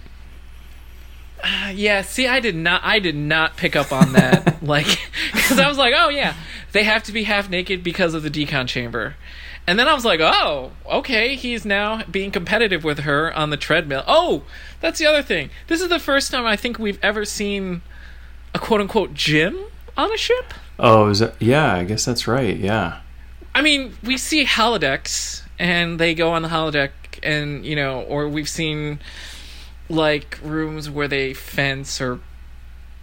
[1.42, 4.86] Uh, yeah, see, I did not, I did not pick up on that, like,
[5.32, 6.34] because I was like, oh yeah,
[6.72, 9.16] they have to be half naked because of the decon chamber,
[9.66, 13.56] and then I was like, oh, okay, he's now being competitive with her on the
[13.56, 14.04] treadmill.
[14.06, 14.42] Oh,
[14.80, 15.50] that's the other thing.
[15.68, 17.82] This is the first time I think we've ever seen
[18.54, 19.58] a quote unquote gym
[19.96, 20.54] on a ship.
[20.78, 22.56] Oh, is that, yeah, I guess that's right.
[22.56, 23.00] Yeah.
[23.54, 26.90] I mean, we see holodecks, and they go on the holodeck,
[27.22, 28.98] and you know, or we've seen
[29.90, 32.20] like rooms where they fence or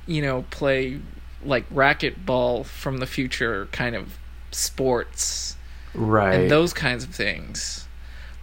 [0.07, 0.99] you know play
[1.43, 4.17] like racquetball from the future kind of
[4.51, 5.55] sports
[5.93, 6.33] Right.
[6.41, 7.83] and those kinds of things.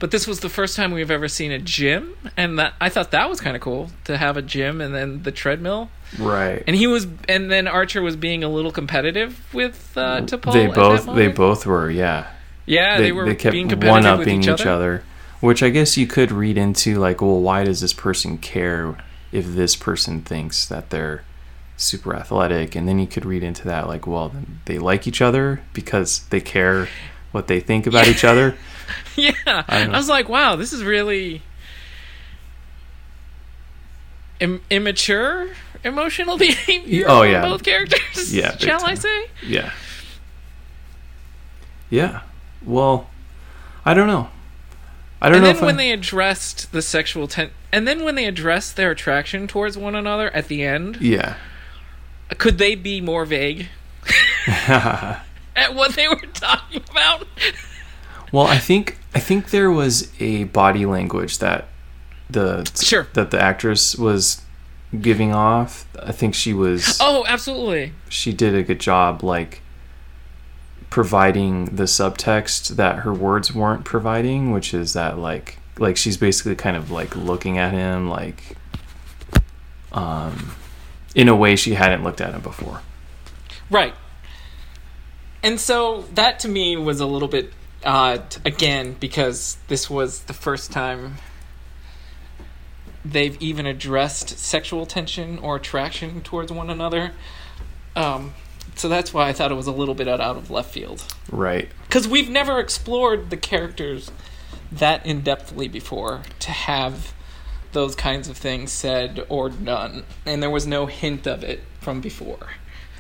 [0.00, 3.12] But this was the first time we've ever seen a gym, and that I thought
[3.12, 5.88] that was kind of cool to have a gym and then the treadmill.
[6.18, 6.62] right.
[6.66, 10.52] And he was, and then Archer was being a little competitive with uh, T'Pol.
[10.52, 12.26] they both they both were, yeah.
[12.66, 15.04] yeah, they, were they kept being competitive one with upping each other.
[15.44, 18.96] Which I guess you could read into like, well, why does this person care
[19.30, 21.22] if this person thinks that they're
[21.76, 22.74] super athletic?
[22.74, 26.20] And then you could read into that like, well, then they like each other because
[26.30, 26.88] they care
[27.30, 28.56] what they think about each other.
[29.16, 31.40] Yeah, I I, was like, wow, this is really
[34.40, 35.50] Im- immature
[35.84, 37.06] emotional behavior.
[37.08, 37.42] Oh, yeah.
[37.42, 38.34] both characters.
[38.34, 39.26] Yeah, shall I say?
[39.46, 39.72] Yeah.
[41.88, 42.22] Yeah.
[42.62, 43.08] Well,
[43.86, 44.28] I don't know.
[45.24, 48.14] I don't And know then when I, they addressed the sexual ten, and then when
[48.14, 51.36] they addressed their attraction towards one another at the end, Yeah.
[52.38, 53.68] could they be more vague
[54.58, 57.26] at what they were talking about?
[58.32, 61.68] Well, I think I think there was a body language that
[62.28, 63.06] the Sure.
[63.14, 64.42] that the actress was
[65.00, 65.86] giving off.
[66.02, 67.92] I think she was Oh, absolutely.
[68.08, 69.60] she did a good job like
[70.94, 76.54] providing the subtext that her words weren't providing, which is that like like she's basically
[76.54, 78.56] kind of like looking at him like
[79.90, 80.54] um
[81.16, 82.80] in a way she hadn't looked at him before.
[83.68, 83.92] Right.
[85.42, 87.52] And so that to me was a little bit
[87.84, 91.16] odd again because this was the first time
[93.04, 97.10] they've even addressed sexual tension or attraction towards one another.
[97.96, 98.32] Um,
[98.76, 101.04] so that's why I thought it was a little bit out of left field.
[101.30, 101.68] Right.
[101.82, 104.10] Because we've never explored the characters
[104.72, 107.14] that in depthly before to have
[107.72, 112.00] those kinds of things said or done, and there was no hint of it from
[112.00, 112.48] before.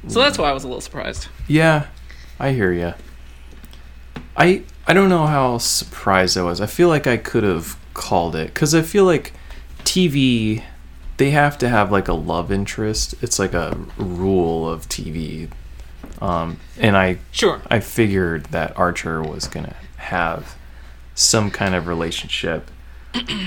[0.08, 1.28] So that's why I was a little surprised.
[1.48, 1.86] Yeah,
[2.38, 2.92] I hear you.
[4.36, 6.60] I I don't know how surprised I was.
[6.60, 9.32] I feel like I could have called it because I feel like
[9.84, 10.62] TV
[11.16, 13.14] they have to have like a love interest.
[13.22, 15.48] It's like a rule of TV,
[16.20, 17.60] um, and I Sure.
[17.70, 20.56] I figured that Archer was gonna have
[21.14, 22.70] some kind of relationship.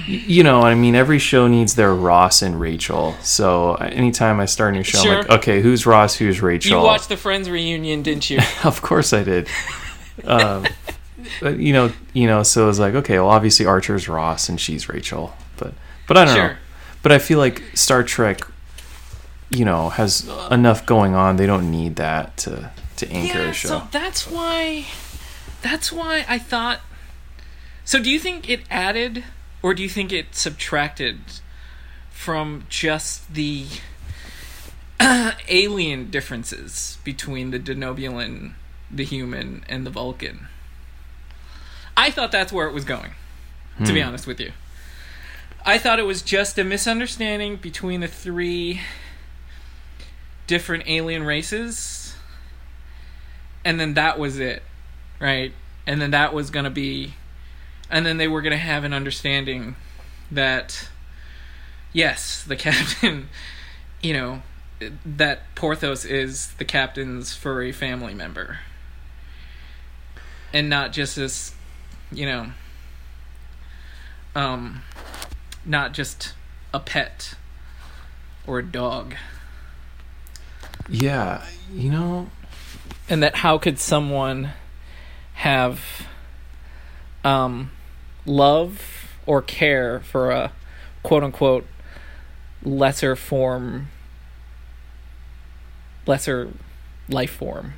[0.07, 3.15] You know, I mean, every show needs their Ross and Rachel.
[3.21, 6.15] So anytime I start a new show, I'm like, okay, who's Ross?
[6.15, 6.79] Who's Rachel?
[6.79, 8.39] You watched the Friends reunion, didn't you?
[8.63, 9.49] of course I did.
[10.23, 10.65] um,
[11.41, 14.59] but you know, you know, so it was like, okay, well, obviously Archer's Ross and
[14.59, 15.73] she's Rachel, but
[16.07, 16.55] but I don't know.
[17.03, 18.41] But I feel like Star Trek,
[19.49, 21.37] you know, has enough going on.
[21.37, 23.67] They don't need that to to anchor yeah, a show.
[23.67, 24.85] so that's why.
[25.61, 26.81] That's why I thought.
[27.85, 29.23] So, do you think it added,
[29.61, 31.19] or do you think it subtracted
[32.11, 33.65] from just the
[35.47, 38.53] alien differences between the Denobulan,
[38.91, 40.47] the human, and the Vulcan?
[41.95, 43.11] I thought that's where it was going.
[43.85, 44.07] To be Hmm.
[44.07, 44.53] honest with you,
[45.63, 48.81] I thought it was just a misunderstanding between the three
[50.47, 52.15] different alien races
[53.63, 54.63] and then that was it
[55.19, 55.53] right
[55.85, 57.13] and then that was to be
[57.89, 59.75] and then they were to have an understanding
[60.31, 60.89] that
[61.93, 63.29] yes, the captain,
[64.01, 64.41] you know,
[65.05, 68.59] that Porthos is the captain's furry family member.
[70.53, 71.53] And not just this,
[72.11, 72.47] you know,
[74.35, 74.83] um,
[75.65, 76.33] not just
[76.73, 77.33] a pet
[78.45, 79.15] or a dog.
[80.89, 82.29] Yeah, you know,
[83.09, 84.51] And that how could someone
[85.33, 85.81] have
[87.23, 87.71] um,
[88.25, 90.51] love or care for a
[91.03, 91.67] quote unquote
[92.63, 93.89] lesser form,
[96.05, 96.51] lesser
[97.09, 97.73] life form?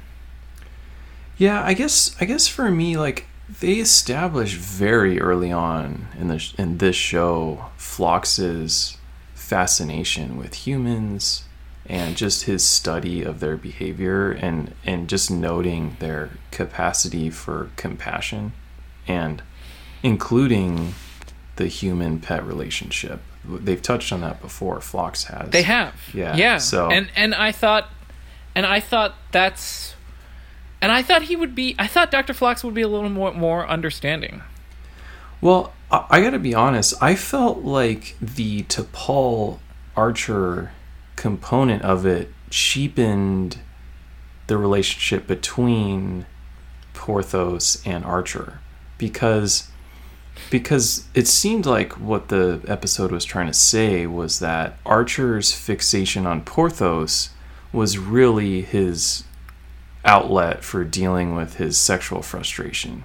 [1.38, 3.26] Yeah, I guess I guess for me, like
[3.60, 8.98] they established very early on in this in this show Phlox's
[9.34, 11.46] fascination with humans
[11.86, 18.52] and just his study of their behavior and and just noting their capacity for compassion
[19.08, 19.42] and
[20.04, 20.94] including
[21.56, 23.22] the human pet relationship.
[23.46, 24.80] They've touched on that before.
[24.82, 25.50] Phlox has.
[25.50, 25.96] They have.
[26.14, 26.58] Yeah, Yeah.
[26.58, 27.90] so- and and I thought
[28.56, 29.96] and I thought that's
[30.82, 32.34] and I thought he would be I thought Dr.
[32.34, 34.42] Phlox would be a little more more understanding.
[35.42, 36.94] Well, I, I got to be honest.
[37.02, 39.60] I felt like the T'Pol
[39.96, 40.72] Archer
[41.20, 43.58] component of it cheapened
[44.48, 46.26] the relationship between
[46.94, 48.62] Porthos and Archer
[48.98, 49.70] because
[50.50, 56.26] because it seemed like what the episode was trying to say was that Archer's fixation
[56.26, 57.32] on Porthos
[57.74, 59.26] was really his
[60.06, 63.04] outlet for dealing with his sexual frustration.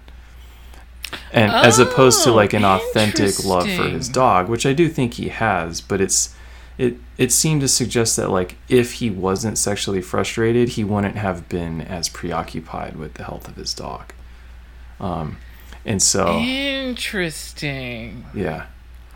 [1.32, 4.72] And as opposed to Oh, like an authentic love for his oh, dog, which I
[4.72, 6.34] do think he has, but it's
[6.78, 11.48] it it seemed to suggest that like if he wasn't sexually frustrated, he wouldn't have
[11.48, 14.12] been as preoccupied with the health of his dog.
[15.00, 15.36] Um
[15.86, 18.24] and so Interesting.
[18.34, 18.66] yeah.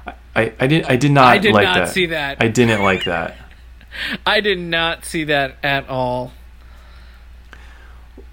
[0.06, 1.88] I, I, I did I did not I did like not that.
[1.90, 2.36] see that.
[2.40, 3.36] I didn't like that.
[4.26, 6.32] I did not see that at all.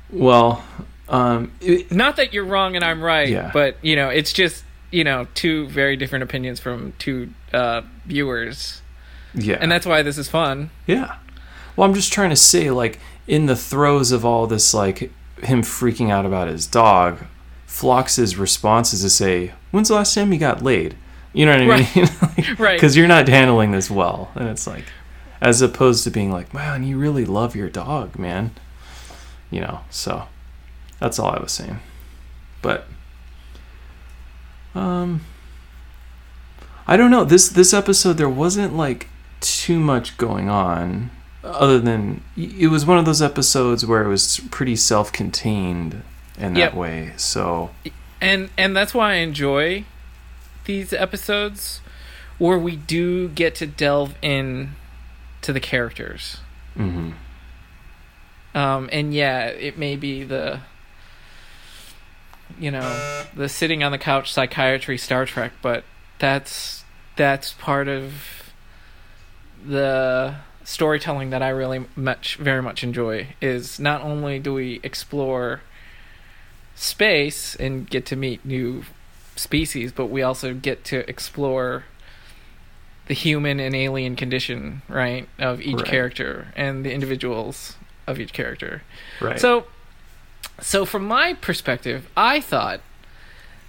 [0.10, 0.64] Well,
[1.10, 3.52] um it, Not that you're wrong and I'm right, Yeah.
[3.54, 8.82] but you know, it's just you know two very different opinions from two uh, viewers,
[9.36, 9.58] yeah.
[9.60, 10.70] and that's why this is fun.
[10.88, 11.18] Yeah.
[11.76, 15.12] Well, I'm just trying to say, like, in the throes of all this, like,
[15.44, 17.20] him freaking out about his dog,
[17.66, 20.96] Phlox's response is to say, When's the last time you got laid?
[21.34, 21.96] You know what I Right.
[21.96, 22.56] mean?
[22.58, 22.76] Right.
[22.78, 24.32] Because you're not handling this well.
[24.36, 24.86] And it's like,
[25.42, 28.52] as opposed to being like, Man, you really love your dog, man.
[29.52, 30.28] You know, so
[31.00, 31.80] that's all I was saying.
[32.62, 32.88] But,
[34.74, 35.22] um,
[36.88, 37.24] I don't know.
[37.26, 39.08] This this episode there wasn't like
[39.42, 41.12] too much going on
[41.44, 46.02] other than it was one of those episodes where it was pretty self-contained
[46.40, 46.74] in that Yep.
[46.74, 47.14] way.
[47.18, 47.70] So
[48.20, 49.86] and and that's why I enjoy
[50.66, 51.82] these episodes
[52.40, 54.76] where we do get to delve in
[55.42, 56.38] to the characters.
[56.78, 57.14] mhm.
[58.56, 60.62] Um, and yeah, it may be the
[62.60, 65.84] you know the sitting on the couch psychiatry Star Trek, but
[66.20, 66.84] that's
[67.18, 68.45] that's part of
[69.68, 73.28] the storytelling that I really much very much enjoy.
[73.42, 75.62] Is not only do we explore
[76.76, 78.84] space and get to meet new
[79.36, 81.86] species, but we also get to explore
[83.08, 85.86] the human and alien condition, right, of each Right.
[85.86, 87.76] character and the individuals
[88.08, 88.82] of each character.
[89.22, 89.40] right.
[89.40, 89.66] So,
[90.60, 92.82] so from my perspective, I thought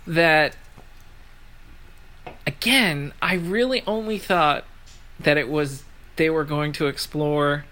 [0.06, 0.56] that
[2.46, 4.64] again, I really only thought
[5.20, 5.82] that it was
[6.16, 7.64] they were going to explore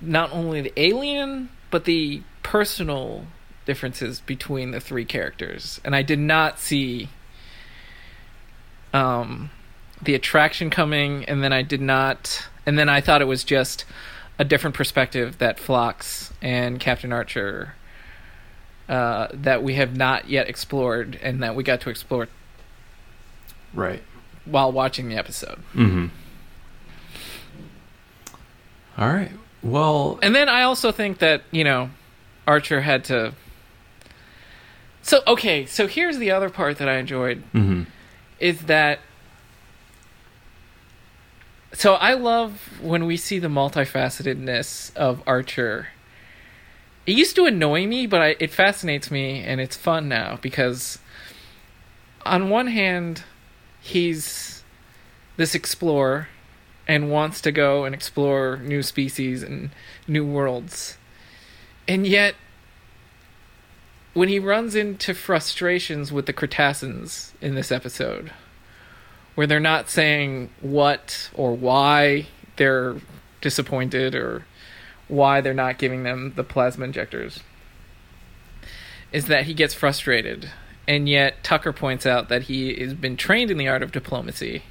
[0.00, 3.26] not only the alien but the personal
[3.64, 7.08] differences between the three characters, and I did not see
[8.92, 9.50] um
[10.02, 13.84] the attraction coming, and then I did not, and then I thought it was just
[14.38, 17.74] a different perspective that Phlox and Captain Archer
[18.88, 22.28] uh, that we have not yet explored, and that we got to explore
[23.72, 24.02] right.
[24.44, 25.60] while watching the episode.
[25.72, 26.10] Mhm.
[29.02, 29.32] All right.
[29.64, 31.90] Well, And then I also think that you know
[32.46, 33.34] Archer had to.
[35.02, 37.86] So okay, so here's the other part that I enjoyed mhm.
[38.38, 39.00] is that.
[41.72, 45.88] So I love when we see the multifacetedness of Archer.
[47.04, 51.00] It used to annoy me, but I, it fascinates me, and it's fun now because,
[52.24, 53.24] on one hand,
[53.80, 54.62] he's
[55.36, 56.28] this explorer
[56.88, 59.70] and wants to go and explore new species and
[60.06, 60.98] new worlds.
[61.86, 62.34] And yet,
[64.14, 68.32] when he runs into frustrations with the Kreetassans in this episode,
[69.34, 72.26] where they're not saying what or why
[72.56, 72.96] they're
[73.40, 74.44] disappointed or
[75.08, 77.40] why they're not giving them the plasma injectors
[79.10, 80.50] is that he gets frustrated
[80.86, 84.62] and yet Tucker points out that he has been trained in the art of diplomacy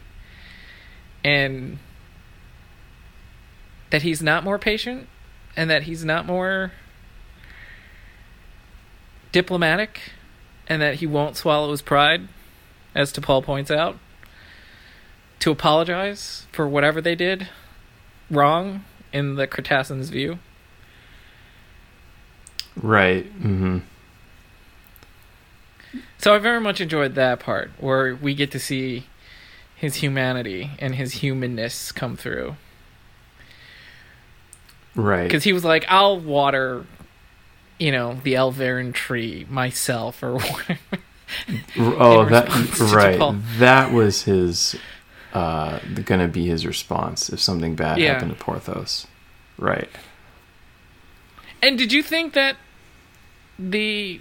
[1.24, 1.78] and
[3.92, 5.08] that he's not more patient
[5.56, 6.72] and that he's not more
[9.32, 10.00] diplomatic
[10.68, 12.28] and that he won't swallow his pride
[12.96, 13.98] as T'Pol points out
[15.40, 17.48] to apologize for whatever they did
[18.30, 18.84] wrong
[19.14, 20.40] in the Kreetassans view
[22.76, 23.26] Right.
[23.42, 23.80] Mm-hmm.
[26.18, 29.08] So I very much enjoyed that part where we get to see
[29.76, 32.56] his humanity and his humanness come through.
[34.96, 35.24] Right.
[35.24, 36.86] Because he was like, I'll water,
[37.80, 40.80] you know, the Elverin tree myself or whatever.
[41.78, 42.50] oh, that
[42.94, 43.42] right.
[43.60, 44.76] That was his.
[45.34, 48.14] Uh, gonna be his response if something bad Yeah.
[48.16, 49.08] happened to Porthos.
[49.58, 49.88] Right.
[51.62, 52.58] And did you think that
[53.58, 54.20] the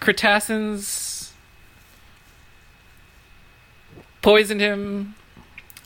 [0.00, 1.32] Kreetassans
[4.20, 5.14] poisoned him,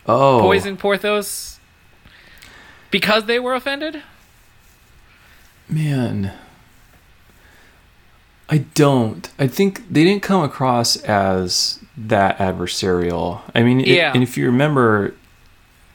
[0.07, 0.41] Oh.
[0.41, 1.59] poisoned Porthos
[2.91, 4.03] because they were offended?
[5.69, 6.33] Man.
[8.49, 9.29] I don't.
[9.39, 13.41] I think they didn't come across as that adversarial.
[13.55, 14.13] I mean, it- Yeah.
[14.15, 15.15] and if you remember,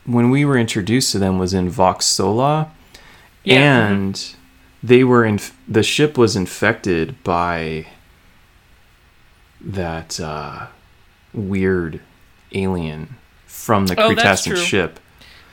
[0.05, 2.69] when we were introduced to them was in Vox Sola,
[3.45, 3.87] Yeah.
[3.87, 4.35] and
[4.83, 5.39] they were in.
[5.67, 7.85] The ship was infected by
[9.61, 10.67] that uh,
[11.33, 12.01] weird
[12.53, 13.15] alien
[13.45, 14.99] from the Oh, Cretaceous ship.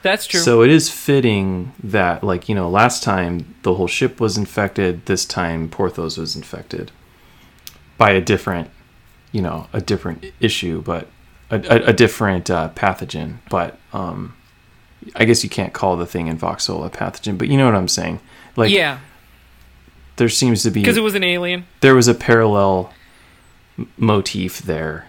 [0.03, 0.40] That's true.
[0.40, 5.07] So it is fitting that, like, you know, last time the whole ship was infected,
[5.07, 6.92] this time Porthos was infected
[7.96, 8.70] by a different,
[9.32, 11.09] you know, a different issue, but
[11.51, 13.38] a, a, a different uh, pathogen.
[13.51, 14.36] But um,
[15.16, 17.74] I guess you can't call the thing in Voxel a pathogen, but you know what
[17.74, 18.20] I'm saying?
[18.57, 19.01] Like, yeah,
[20.16, 21.66] there seems to be, because it was an alien.
[21.80, 22.92] there was a parallel
[23.78, 25.09] m- motif there.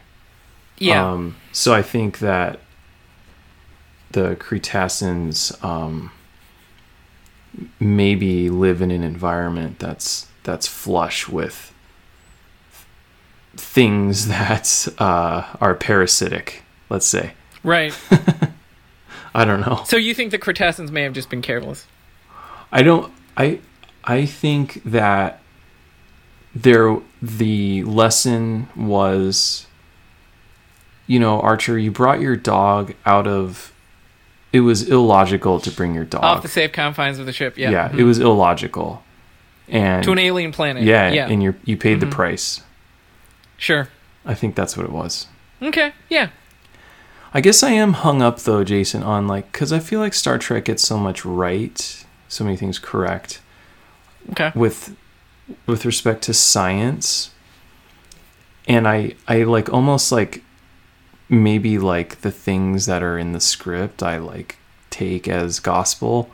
[0.77, 1.11] Yeah.
[1.11, 2.59] Um, so I think that
[4.11, 6.11] the Kreetassans um,
[7.79, 11.73] maybe live in an environment that's that's flush with
[13.55, 16.63] things that uh, are parasitic.
[16.89, 17.33] Let's say.
[17.63, 17.97] right.
[19.35, 19.83] I don't know.
[19.85, 21.85] So you think the Kreetassans may have just been careless?
[22.71, 23.13] I don't.
[23.37, 23.59] I
[24.03, 25.39] I think that
[26.55, 29.67] there the lesson was,
[31.05, 31.77] you know, Archer.
[31.77, 33.71] You brought your dog out of.
[34.51, 36.23] It was illogical to bring your dog.
[36.23, 37.69] Off the safe confines of the ship, yeah.
[37.69, 37.99] yeah, Mhm.
[37.99, 39.03] it was illogical.
[39.67, 40.83] And to an alien planet.
[40.83, 41.27] yeah, yeah.
[41.27, 42.01] and you you paid Mhm.
[42.01, 42.61] the price.
[43.57, 43.89] sure.
[44.25, 45.27] I think that's what it was.
[45.61, 45.91] Okay.
[46.09, 46.29] Yeah.
[47.33, 50.37] I guess I am hung up though, Jason, on like because I feel like Star
[50.39, 53.41] Trek gets so much right, so many things correct.
[54.31, 54.51] Okay.
[54.55, 54.95] with
[55.67, 57.31] with respect to science
[58.67, 60.43] and i i like almost like
[61.29, 64.57] maybe like the things that are in the script i like
[64.89, 66.29] take as gospel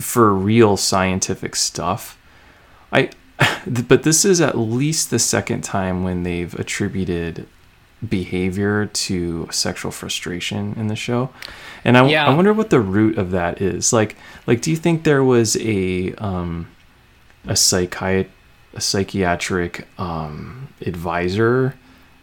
[0.00, 2.18] for real scientific stuff.
[2.92, 3.10] I
[3.66, 7.46] but this is at least the second time when they've attributed
[8.06, 11.30] behavior to sexual frustration in the show.
[11.84, 12.26] And i, Yeah.
[12.26, 13.92] I wonder what the root of that is.
[13.92, 16.68] Like like do you think there was a um
[17.46, 18.28] a psychiat
[18.74, 21.74] a psychiatric um advisor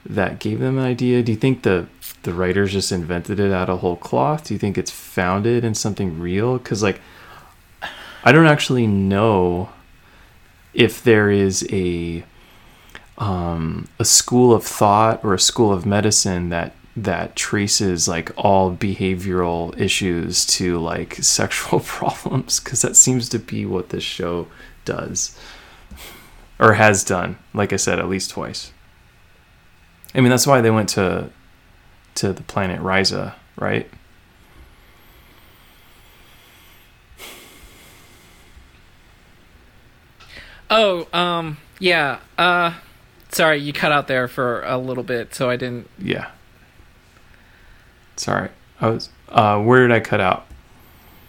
[0.09, 1.21] that gave them an idea?
[1.23, 1.87] Do you think the
[2.23, 4.45] the writers just invented it out of whole cloth?
[4.45, 6.57] Do you think it's founded in something real?
[6.57, 6.99] Because like
[8.23, 9.69] i don't actually know
[10.73, 12.23] if there is a
[13.17, 18.75] um a school of thought or a school of medicine that that traces like all
[18.75, 24.47] behavioral issues to like sexual problems because that seems to be what this show
[24.83, 25.37] does.
[26.59, 28.71] Or has done like i said at least twice
[30.15, 31.29] i mean that's why they went to
[32.15, 33.89] to the planet Risa, right
[40.69, 42.19] Oh, um, yeah.
[42.37, 42.73] Uh,
[43.29, 45.89] sorry, you cut out there for a little bit, so I didn't.
[45.99, 46.31] yeah
[48.19, 48.49] sorry
[48.81, 50.47] i was uh where did i cut out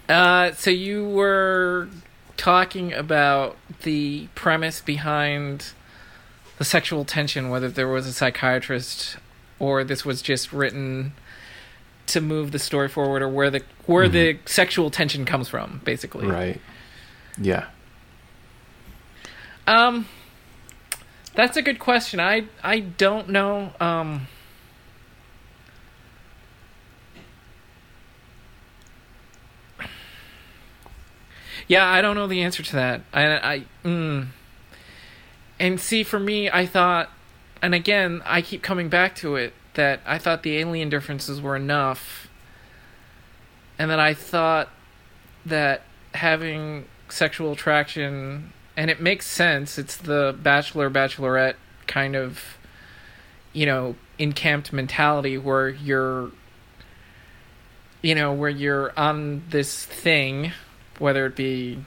[0.09, 1.87] Uh, so you were
[2.35, 5.73] talking about the premise behind
[6.59, 9.17] the sexual tension, whether there was a psychiatrist
[9.57, 11.13] or this was just written
[12.07, 14.13] to move the story forward, or where the where mm-hmm.
[14.13, 16.27] the sexual tension comes from, basically.
[16.27, 16.59] Right.
[17.39, 17.67] Yeah.
[19.67, 20.07] Um,
[21.35, 22.19] that's a good question.
[22.19, 23.71] I I don't know.
[23.79, 24.27] Um.
[31.67, 33.01] Yeah, I don't know the answer to that.
[33.13, 34.27] I, I, mm
[35.59, 37.09] and see, for me, I thought,
[37.61, 41.55] and again, I keep coming back to it that I thought the alien differences were
[41.55, 42.29] enough,
[43.77, 44.69] and that I thought
[45.45, 45.83] that
[46.13, 49.77] having sexual attraction, and it makes sense.
[49.77, 51.55] It's the bachelor bachelorette
[51.87, 52.57] kind of,
[53.53, 56.31] you know, encamped mentality where you're
[58.01, 60.53] you know, where you're on this thing,
[60.99, 61.83] whether it be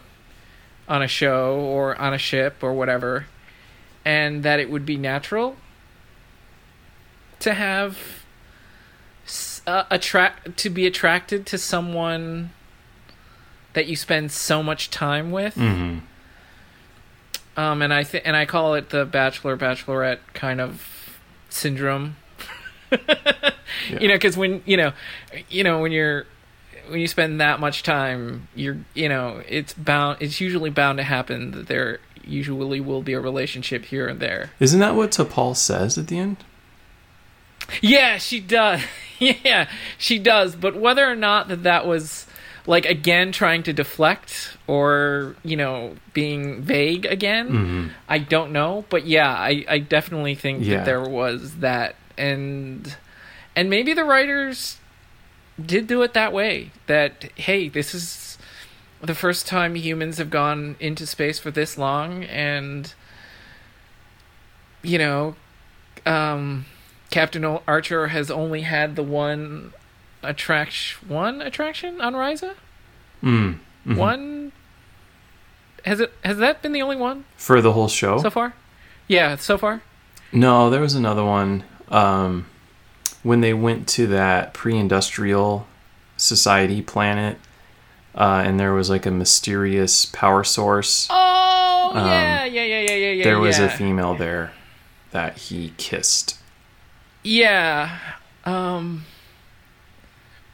[0.88, 3.26] on a show or on a ship or whatever,
[4.04, 5.56] and that it would be natural
[7.40, 8.24] to have
[9.66, 12.50] uh, attract to be attracted to someone
[13.74, 15.54] that you spend so much time with.
[15.54, 15.98] Mm-hmm.
[17.54, 22.16] Um, and I think, and I call it the bachelor bachelorette kind of syndrome.
[23.90, 24.00] Yeah.
[24.00, 24.92] You know, because when you know,
[25.48, 26.26] you know, when you're
[26.88, 30.18] when you spend that much time, you're you know, it's bound.
[30.20, 34.50] It's usually bound to happen that there usually will be a relationship here and there.
[34.60, 36.38] Isn't that what T'Pol says at the end?
[37.80, 38.82] Yeah, she does.
[39.18, 39.68] yeah,
[39.98, 40.56] she does.
[40.56, 42.26] But whether or not that that was
[42.66, 47.88] like again trying to deflect or you know being vague again, Mm-hmm.
[48.08, 48.84] I don't know.
[48.88, 50.78] But yeah, I I definitely think Yeah.
[50.78, 52.96] that there was that, and
[53.56, 54.78] and maybe the writers
[55.64, 56.70] did do it that way.
[56.86, 58.31] That hey, this is
[59.02, 62.94] the first time humans have gone into space for this long, and
[64.82, 65.34] you know,
[66.06, 66.64] um,
[67.10, 69.72] Captain Archer has only had the one
[70.22, 72.54] attraction, one attraction on Risa.
[73.22, 73.58] Mm.
[73.86, 73.96] Mhm.
[73.96, 74.52] One
[75.84, 76.12] has it?
[76.24, 78.18] Has that been the only one For the whole show?
[78.18, 78.54] so far?
[79.08, 79.82] Yeah, so far.
[80.32, 81.64] No, there was another one.
[81.88, 82.46] Um,
[83.22, 85.66] when they went to that pre-industrial
[86.16, 87.38] society planet,
[88.14, 91.06] uh, and there was like a mysterious power source.
[91.10, 93.66] Oh Um, yeah, yeah, yeah, yeah, yeah, there was yeah.
[93.66, 94.52] a female there
[95.12, 96.38] that he kissed.
[97.22, 97.98] Yeah.
[98.44, 99.04] Um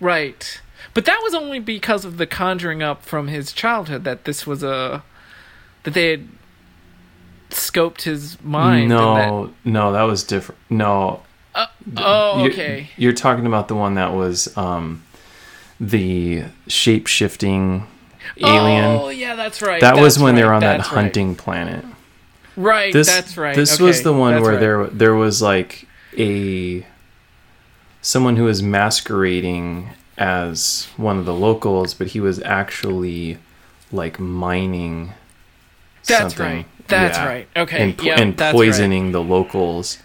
[0.00, 0.60] Right.
[0.94, 4.62] But that was only because of the conjuring up from his childhood that this was
[4.62, 5.02] a
[5.82, 6.28] that they had
[7.50, 8.88] scoped his mind.
[8.88, 10.60] no, no, that was different.
[10.70, 11.22] No.
[11.54, 12.90] that- oh, okay.
[12.96, 15.02] You're talking about the one that was um,
[15.80, 17.86] the shape shifting
[18.42, 18.84] oh, alien.
[18.84, 19.80] Oh, yeah, that's right.
[19.80, 21.02] that was that's when they were on that that's right.
[21.02, 21.84] hunting planet.
[22.56, 23.54] Right, This that's right.
[23.54, 24.60] This was the one that's where right.
[24.60, 26.84] there there was like a
[28.02, 33.38] someone who was masquerading as one of the locals, but he was actually
[33.92, 35.12] like mining.
[36.06, 36.56] That's something.
[36.56, 36.66] right.
[36.88, 37.26] That's Yeah.
[37.26, 37.48] right.
[37.56, 37.82] Okay.
[37.82, 38.58] and, po- yeah, and that's right.
[38.58, 39.98] poisoning the locals.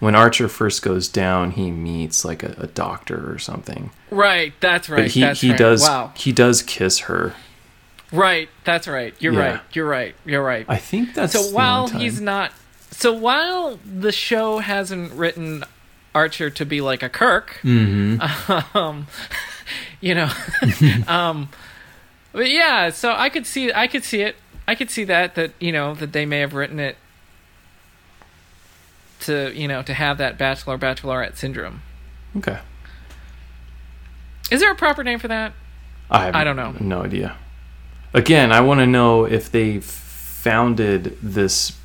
[0.00, 3.90] When Archer first goes down, he meets like a, a doctor or something.
[4.10, 5.02] Right, that's right.
[5.04, 5.58] But he, that's he right.
[5.58, 6.12] does Wow.
[6.16, 7.34] he does kiss her.
[8.12, 9.14] Right, that's right.
[9.20, 9.38] You're Yeah.
[9.52, 9.60] right.
[9.72, 10.14] You're right.
[10.24, 10.64] You're right.
[10.68, 12.52] I think that's so while he's not
[12.90, 15.64] so while the show hasn't written
[16.14, 18.74] archer to be like a kirk Mhm.
[18.74, 19.06] um
[20.00, 20.28] you know
[21.06, 21.48] um
[22.32, 24.34] but yeah so i could see i could see it
[24.66, 26.96] i could see that that you know that they may have written it
[29.20, 31.82] to you know to have that bachelor bachelorette syndrome
[32.36, 32.58] okay.
[34.50, 35.52] is there a proper name for that
[36.12, 36.74] I, I don't know.
[36.80, 37.36] No idea.
[38.12, 41.78] Again, I want to know if they founded this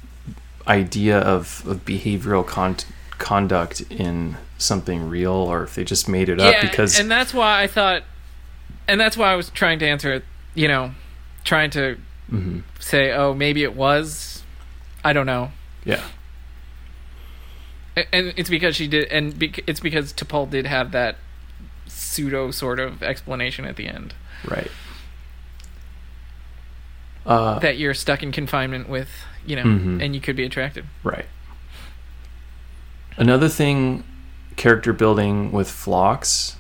[0.67, 2.77] idea of, of behavioral con-
[3.19, 7.61] conduct in something real, or if they just made it up because and that's why
[7.61, 8.01] i thought
[8.87, 10.23] and that's why i was trying to answer it
[10.55, 10.91] you know
[11.43, 11.97] trying to
[12.31, 12.63] Mhm.
[12.79, 14.41] say, oh, maybe it was.
[15.03, 15.51] I don't know.
[15.83, 16.01] yeah,
[17.95, 21.15] And it's because she did, and bec- it's because T'Pol did have that
[21.87, 24.13] pseudo sort of explanation at the end
[24.45, 24.69] right.
[27.25, 29.09] Uh, that you're stuck in confinement with,
[29.47, 30.03] you know, Mhm.
[30.03, 30.85] and you could be attracted.
[31.03, 31.25] Right.
[33.17, 34.03] Another thing,
[34.57, 36.57] character building with Phlox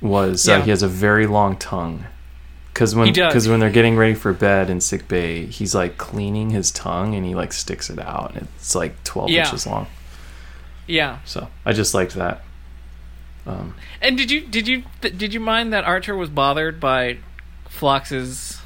[0.00, 2.04] was uh, he has a very long tongue.
[2.72, 6.50] Because when because when they're getting ready for bed in sick bay, he's like cleaning
[6.50, 8.34] his tongue and he like sticks it out.
[8.36, 9.44] And it's like twelve Yeah.
[9.46, 9.88] inches long.
[10.88, 11.18] Yeah.
[11.24, 12.42] So I just liked that.
[13.46, 17.18] Um, And did you did you did you mind that Archer was bothered by
[17.68, 18.60] Phlox's?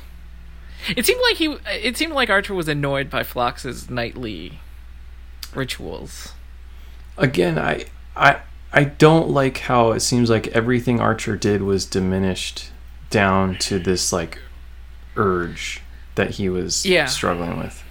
[0.97, 1.57] It seemed like he.
[1.71, 4.61] It seemed like Archer was annoyed by Phlox's nightly
[5.55, 6.33] rituals.
[7.19, 7.85] again, I
[8.17, 8.41] I
[8.73, 12.71] I don't like how it seems like everything Archer did was diminished
[13.11, 14.39] down to this like
[15.17, 15.83] urge
[16.15, 17.07] that he was Yeah.
[17.07, 17.85] struggling with.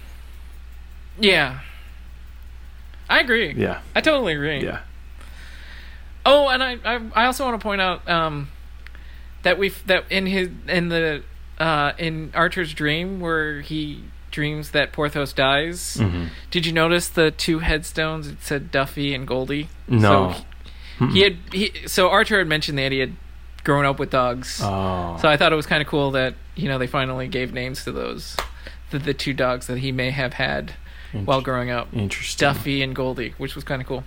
[1.18, 1.60] Yeah.
[3.12, 3.52] I agree.
[3.52, 3.80] Yeah.
[3.94, 4.64] I totally agree.
[4.64, 4.80] Yeah.
[6.24, 8.48] Oh, and I, I I also want to point out um
[9.42, 11.22] that we that in his in the
[11.58, 15.98] uh, in Archer's dream where he dreams that Porthos dies.
[16.00, 16.28] Mhm.
[16.50, 18.26] Did you notice the two headstones?
[18.28, 19.68] It said Duffy and Goldie.
[19.86, 20.32] No.
[20.98, 23.14] So he, he had he, so Archer had mentioned that he had
[23.64, 24.60] grown up with dogs.
[24.62, 25.18] Oh.
[25.20, 27.84] So I thought it was kind of cool that you know they finally gave names
[27.84, 28.36] to those,
[28.90, 30.74] the, the two dogs that he may have had
[31.12, 32.46] while growing up, Interesting.
[32.46, 34.04] Duffy and Goldie, which was kind of cool.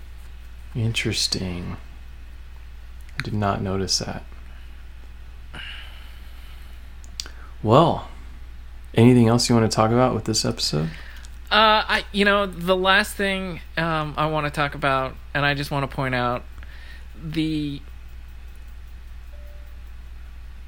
[0.76, 1.78] Interesting.
[3.20, 4.24] I did not notice that.
[7.64, 8.08] Well,
[8.94, 10.90] anything else you want to talk about with this episode?
[11.52, 15.54] Uh, I you know the last thing um, I want to talk about, and I
[15.54, 16.44] just want to point out
[17.24, 17.82] the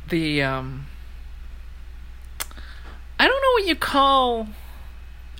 [0.08, 0.86] the um.
[3.20, 4.48] I don't know what you call.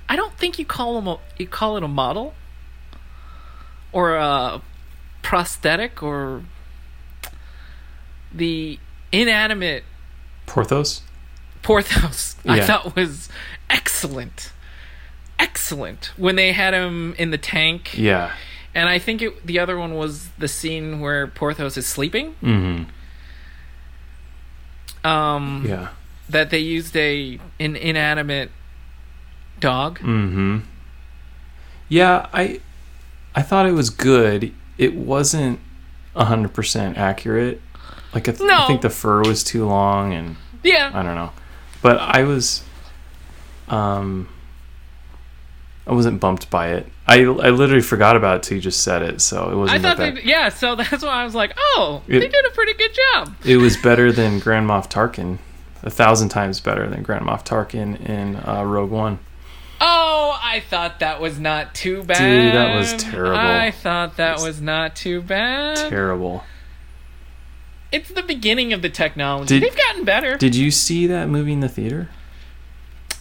[0.08, 2.34] I don't think you call them a you call it a model
[3.92, 4.62] or a
[5.22, 6.42] prosthetic or
[8.32, 8.78] the
[9.12, 9.84] inanimate
[10.46, 11.02] Porthos?
[11.62, 13.28] Porthos, I thought was
[13.68, 14.52] excellent.
[15.38, 16.12] Excellent.
[16.16, 17.96] When they had him in the tank.
[17.96, 18.32] Yeah.
[18.74, 22.34] And I think it, the other one was the scene where Porthos is sleeping.
[22.42, 22.84] Mm-hmm.
[25.06, 25.88] Um, Yeah.
[26.28, 28.50] That they used a an inanimate
[29.60, 29.98] dog.
[30.00, 30.58] Mm-hmm.
[31.88, 32.60] Yeah, I
[33.34, 34.52] I thought it was good.
[34.76, 35.60] It wasn't
[36.16, 37.60] hundred percent accurate.
[38.14, 40.90] Like I, th- I think the fur was too long and Yeah.
[40.92, 41.30] I don't know.
[41.82, 42.62] But I was
[43.68, 44.28] um
[45.86, 46.86] I wasn't bumped by it.
[47.06, 49.82] I I literally forgot about it till you just said it, so it wasn't I
[49.82, 52.50] thought that they yeah, so that's why I was like, oh, It- they did a
[52.50, 53.34] pretty good job.
[53.44, 55.38] It was better than Grand Moff Tarkin.
[55.84, 59.20] A thousand times better than Grand Moff Tarkin in uh, Rogue One.
[59.80, 62.18] Oh, I thought that was not too bad.
[62.18, 63.36] Dude, that was terrible.
[63.36, 65.76] I thought that It's was not too bad.
[65.88, 66.44] Terrible.
[67.90, 69.58] It's the beginning of the technology.
[69.60, 70.36] Did- They've gotten better.
[70.36, 72.08] Did you see that movie in the theater?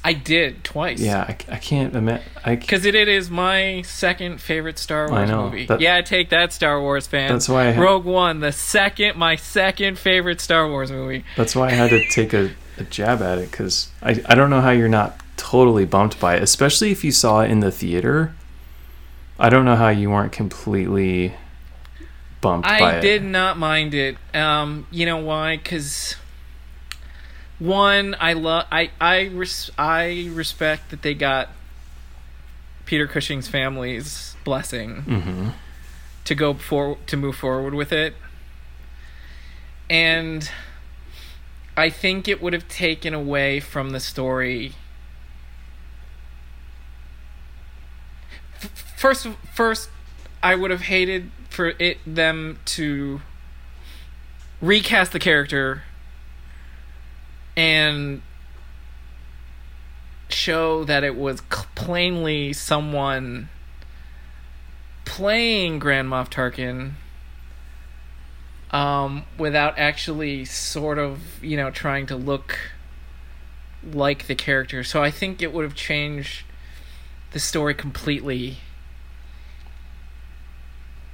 [0.04, 1.00] I did twice.
[1.02, 2.24] Yeah, I, I can't imagine.
[2.46, 5.46] Because it, it is my second favorite Star Wars know.
[5.46, 5.66] movie.
[5.66, 7.30] That- yeah, take that, Star Wars fan.
[7.32, 11.24] That's why I had- Rogue One, the second, my second favorite Star Wars movie.
[11.36, 14.50] That's why I had to take a, a jab at it because I, I don't
[14.50, 15.20] know how you're not
[15.52, 18.36] totally bumped by it, especially if you saw it in the theater.
[19.40, 21.34] I don't know how you weren't completely
[22.42, 24.18] bumped by I did not mind it.
[24.34, 25.58] Um, you know why?
[25.58, 26.16] Because
[27.60, 31.50] one, I love, I, I, res- I respect that they got
[32.86, 35.02] Peter Cushing's family's blessing.
[35.02, 35.50] hmm
[36.26, 38.14] to go for to move forward with it.
[39.90, 40.52] And
[41.78, 44.74] I think it would have taken away from the story.
[48.62, 49.92] F- First, first,
[50.42, 53.22] I would have hated for it them to
[54.60, 55.84] recast the character
[57.56, 58.24] and
[60.30, 61.42] show that it was
[61.76, 63.50] plainly someone
[65.06, 66.94] playing Grand Moff Tarkin
[68.72, 72.58] um, without actually sort of, you know, trying to look
[73.84, 74.84] like the character.
[74.84, 76.46] So I think it would have changed
[77.30, 78.58] the story completely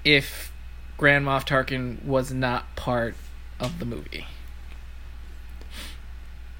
[0.03, 0.51] if
[0.97, 3.15] Grand Moff Tarkin was not part
[3.59, 4.25] of the movie.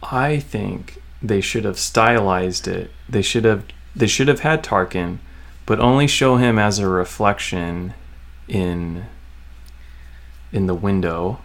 [0.01, 2.91] I think they should have stylized it.
[3.07, 3.65] They should have
[3.95, 5.19] they should have had Tarkin,
[5.65, 7.93] but only show him as a reflection
[8.47, 9.05] in
[10.51, 11.39] in the window.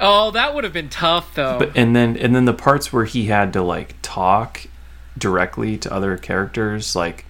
[0.00, 1.58] Oh, that would have been tough though.
[1.58, 4.66] But and then and then the parts where he had to like talk
[5.18, 7.24] directly to other characters, like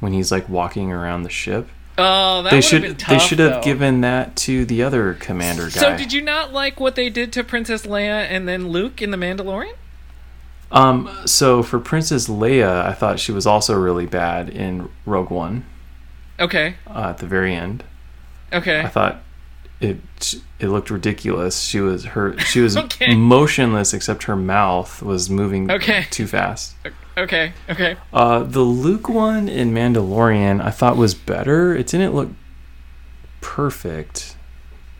[0.00, 1.68] when he's like walking around the ship.
[2.02, 3.08] Oh, that they should tough.
[3.08, 3.62] they should have though.
[3.62, 5.80] given that to the other commander guy.
[5.80, 9.10] So did you not like what they did to Princess Leia and then Luke in
[9.10, 9.74] The Mandalorian?
[10.70, 15.64] Um, so for Princess Leia, I thought she was also really bad in Rogue One
[16.40, 16.76] Okay.
[16.86, 17.84] uh, at the very end.
[18.52, 18.80] Okay.
[18.80, 19.22] I thought
[19.80, 19.98] it
[20.60, 21.60] it looked ridiculous.
[21.60, 23.14] She was her she was Okay.
[23.14, 26.06] motionless except her mouth was moving Okay.
[26.10, 26.74] too fast.
[27.16, 27.52] Okay.
[27.68, 27.96] Okay.
[28.12, 31.74] Uh, the Luke one in Mandalorian I thought was better.
[31.74, 32.30] It didn't look
[33.40, 34.36] perfect,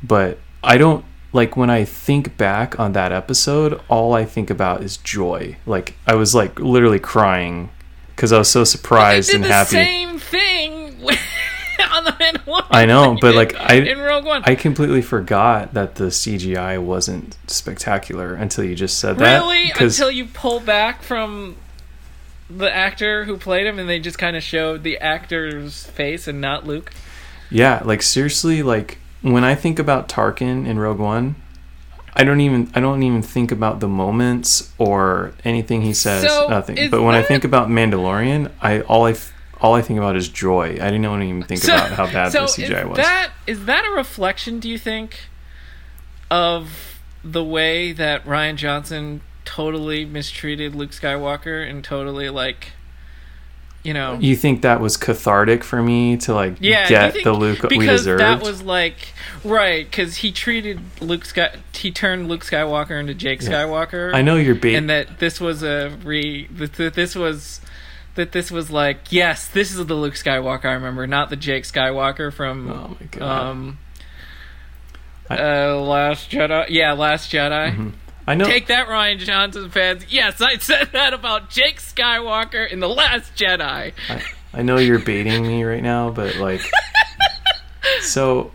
[0.02, 3.80] but I don't like when I think back on that episode.
[3.88, 5.56] All I think about is joy.
[5.66, 7.70] Like I was like literally crying
[8.14, 9.70] because I was so surprised and the happy.
[9.70, 10.94] same thing
[11.92, 12.66] on the Mandalorian.
[12.70, 14.42] I know, but, like, I- in Rogue One.
[14.44, 19.40] I completely forgot that the CGI wasn't spectacular until you just said that.
[19.40, 21.56] really, until you pull back from
[22.58, 26.40] the actor who played him, and they just kind of showed the actor's face and
[26.40, 26.92] not Luke.
[27.50, 31.36] yeah, like seriously, like when I think about Tarkin in Rogue One,
[32.14, 36.24] I don't even I don't even think about the moments or anything he says.
[36.24, 36.90] So, nothing.
[36.90, 39.14] But when I think about Mandalorian, I all I
[39.60, 40.72] all I think about is joy.
[40.80, 42.96] I didn't even think So- about how bad so the CGI is was.
[42.98, 44.58] That is that a reflection?
[44.60, 45.20] Do you think
[46.30, 49.20] of the way that Rian Johnson
[49.56, 52.72] totally mistreated Luke Skywalker and totally like,
[53.82, 57.32] you know, you think that was cathartic for me to like yeah, get think- the
[57.32, 58.20] Luke because we deserved?
[58.20, 58.96] that was like
[59.44, 63.48] right because he treated Luke Sky he turned Luke Skywalker into Jake Yeah.
[63.50, 64.14] Skywalker.
[64.14, 64.76] I know you're bait.
[64.76, 67.60] and that this was a re that this was
[68.14, 71.64] that this was like yes this is the Luke Skywalker I remember not the Jake
[71.64, 73.22] Skywalker from oh my god.
[73.50, 73.78] um
[75.28, 77.92] I- uh Last Jedi yeah Last Jedi Mhm.
[78.32, 78.44] I know.
[78.46, 83.34] take that Rian Johnson fans yes I said that about Jake Skywalker in the Last
[83.36, 84.22] Jedi I,
[84.54, 86.60] I know you're baiting me right now, but like,
[88.00, 88.50] so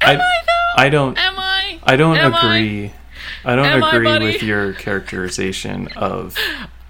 [0.00, 0.22] am I,
[0.76, 2.92] I I don't am I I don't Am agree.
[3.44, 4.26] I, don't Am I, agree buddy?
[4.26, 6.36] with your characterization of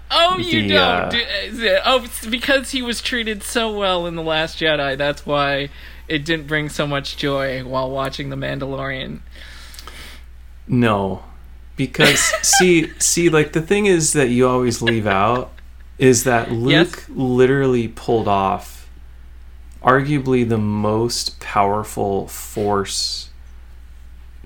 [0.09, 0.79] Oh, you the, don't.
[0.79, 4.97] uh, Do- oh, because he was treated so well in The Last Jedi.
[4.97, 5.69] That's why
[6.07, 9.19] it didn't bring so much joy while watching The Mandalorian.
[10.67, 11.23] no,
[11.77, 15.53] because see see like the thing is that you always leave out
[15.97, 16.71] is that Luke
[17.07, 17.09] Yes.
[17.09, 18.89] literally pulled off
[19.81, 23.29] arguably the most powerful force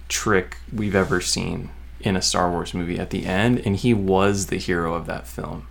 [0.08, 1.70] trick we've ever seen
[2.02, 5.28] in a Star Wars movie at the end and he was the hero of that
[5.28, 5.68] film.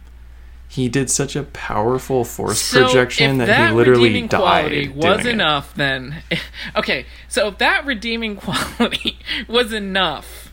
[0.68, 4.30] He did such a powerful force So projection if that, he literally died.
[4.30, 5.32] quality was doing it.
[5.32, 6.22] enough, then
[6.76, 7.06] okay.
[7.28, 10.49] So if that redeeming quality was enough,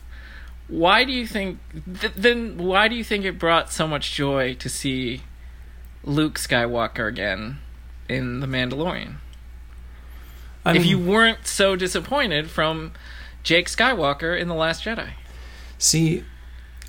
[0.68, 1.58] why do you think?
[2.00, 5.22] Th- then why do you think it brought so much joy to see
[6.04, 7.58] Luke Skywalker again
[8.08, 9.16] in The Mandalorian?
[10.64, 12.92] I if you weren't so disappointed from
[13.42, 15.10] Jake Skywalker in The Last Jedi.
[15.78, 16.24] See,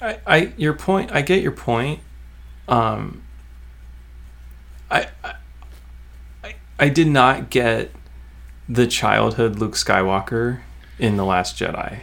[0.02, 1.12] I, I your point.
[1.14, 2.02] I get your point.
[2.68, 3.24] Um,
[4.92, 5.36] I, I-
[6.82, 7.92] I did not get
[8.70, 10.62] the childhood Luke Skywalker
[10.98, 12.00] in the Last Jedi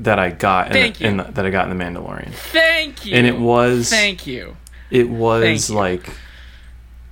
[0.00, 3.04] that I got in, Thank the, in the, that I got in the Mandalorian, Thank
[3.06, 3.14] you.
[3.16, 4.56] and it was Thank you.
[4.90, 5.76] it was you.
[5.76, 6.08] like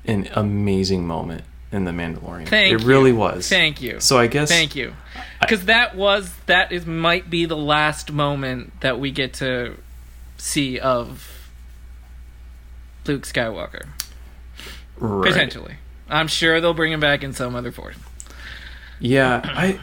[0.04, 2.48] an amazing moment in the Mandalorian.
[2.48, 2.86] Thank it you.
[2.86, 3.48] really was.
[3.48, 4.00] Thank you.
[4.00, 4.94] So I guess Thank you.
[5.40, 9.76] Because that was that is might be the last moment that we get to
[10.36, 11.50] see of
[13.06, 13.86] Luke Skywalker
[14.98, 15.32] right.
[15.32, 15.76] potentially.
[16.08, 17.94] I'm sure they'll bring him back in some other form.
[19.00, 19.80] Yeah, I.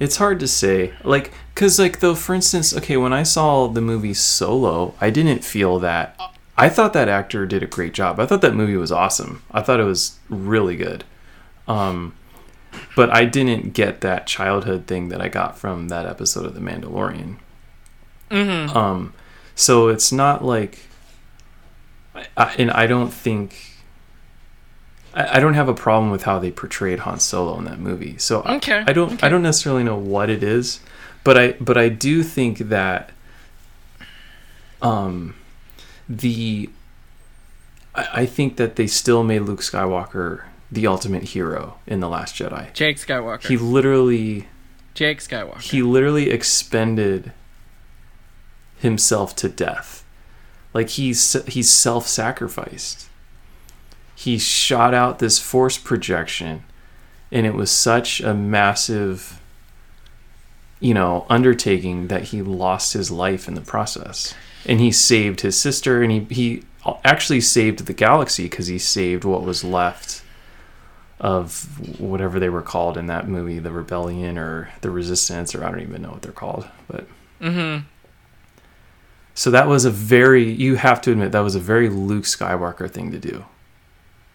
[0.00, 3.82] It's hard to say, like, cause like though, for instance, okay, when I saw the
[3.82, 6.18] movie Solo, I didn't feel that.
[6.56, 8.18] I thought that actor did a great job.
[8.18, 9.42] I thought that movie was awesome.
[9.50, 11.04] I thought it was really good.
[11.68, 12.14] Um,
[12.96, 16.60] but I didn't get that childhood thing that I got from that episode of The
[16.60, 17.36] Mandalorian.
[18.30, 18.76] Mm-hmm.
[18.76, 19.12] Um,
[19.54, 20.80] so it's not like,
[22.14, 23.69] I, I, and I don't think,
[25.14, 28.16] I, I don't have a problem with how they portrayed Han Solo in that movie.
[28.18, 28.54] So I-
[28.86, 29.26] I, don't, okay.
[29.26, 30.80] I don't necessarily know what it is,
[31.24, 33.10] but I, but I do think that,
[34.82, 35.34] um,
[36.08, 36.70] the,
[37.94, 42.36] I, I think that they still made Luke Skywalker the ultimate hero in the Last
[42.36, 42.72] Jedi.
[42.72, 43.46] Jake Skywalker.
[43.48, 44.46] He literally
[44.94, 45.60] Jake Skywalker.
[45.60, 47.32] he literally expended
[48.78, 50.04] himself to death
[50.72, 53.08] like he's he's self-sacrificed
[54.20, 56.62] he shot out this force projection
[57.32, 59.40] and it was such a massive
[60.78, 64.34] you know undertaking that he lost his life in the process
[64.66, 66.62] and he saved his sister and he he
[67.04, 70.22] actually saved the galaxy because he saved what was left
[71.20, 75.70] of whatever they were called in that movie, the rebellion or the resistance, or I
[75.70, 76.66] don't even know what they're called.
[76.88, 77.06] But
[77.40, 77.84] mm-hmm.
[79.34, 82.90] so that was a very you have to admit that was a very Luke Skywalker
[82.90, 83.44] thing to do,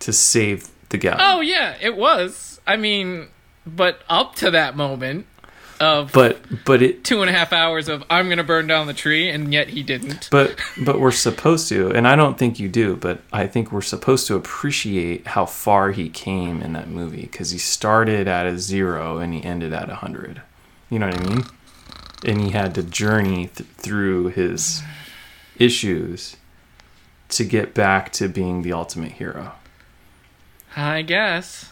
[0.05, 1.25] to save the galaxy.
[1.27, 2.61] Oh yeah, it was.
[2.67, 3.27] I mean,
[3.65, 5.25] but up to that moment
[5.79, 8.93] of But but it two and a half hours of I'm gonna burn down the
[8.93, 10.29] tree, and yet he didn't.
[10.31, 13.81] but but we're supposed to, and I don't think you do, but I think we're
[13.81, 18.59] supposed to appreciate how far he came in that movie because he started at a
[18.59, 20.41] zero and he ended at a hundred.
[20.89, 21.43] You know what I mean?
[22.23, 24.81] And he had to journey th- through his
[25.57, 26.37] issues
[27.29, 29.53] to get back to being the ultimate hero.
[30.75, 31.71] I guess.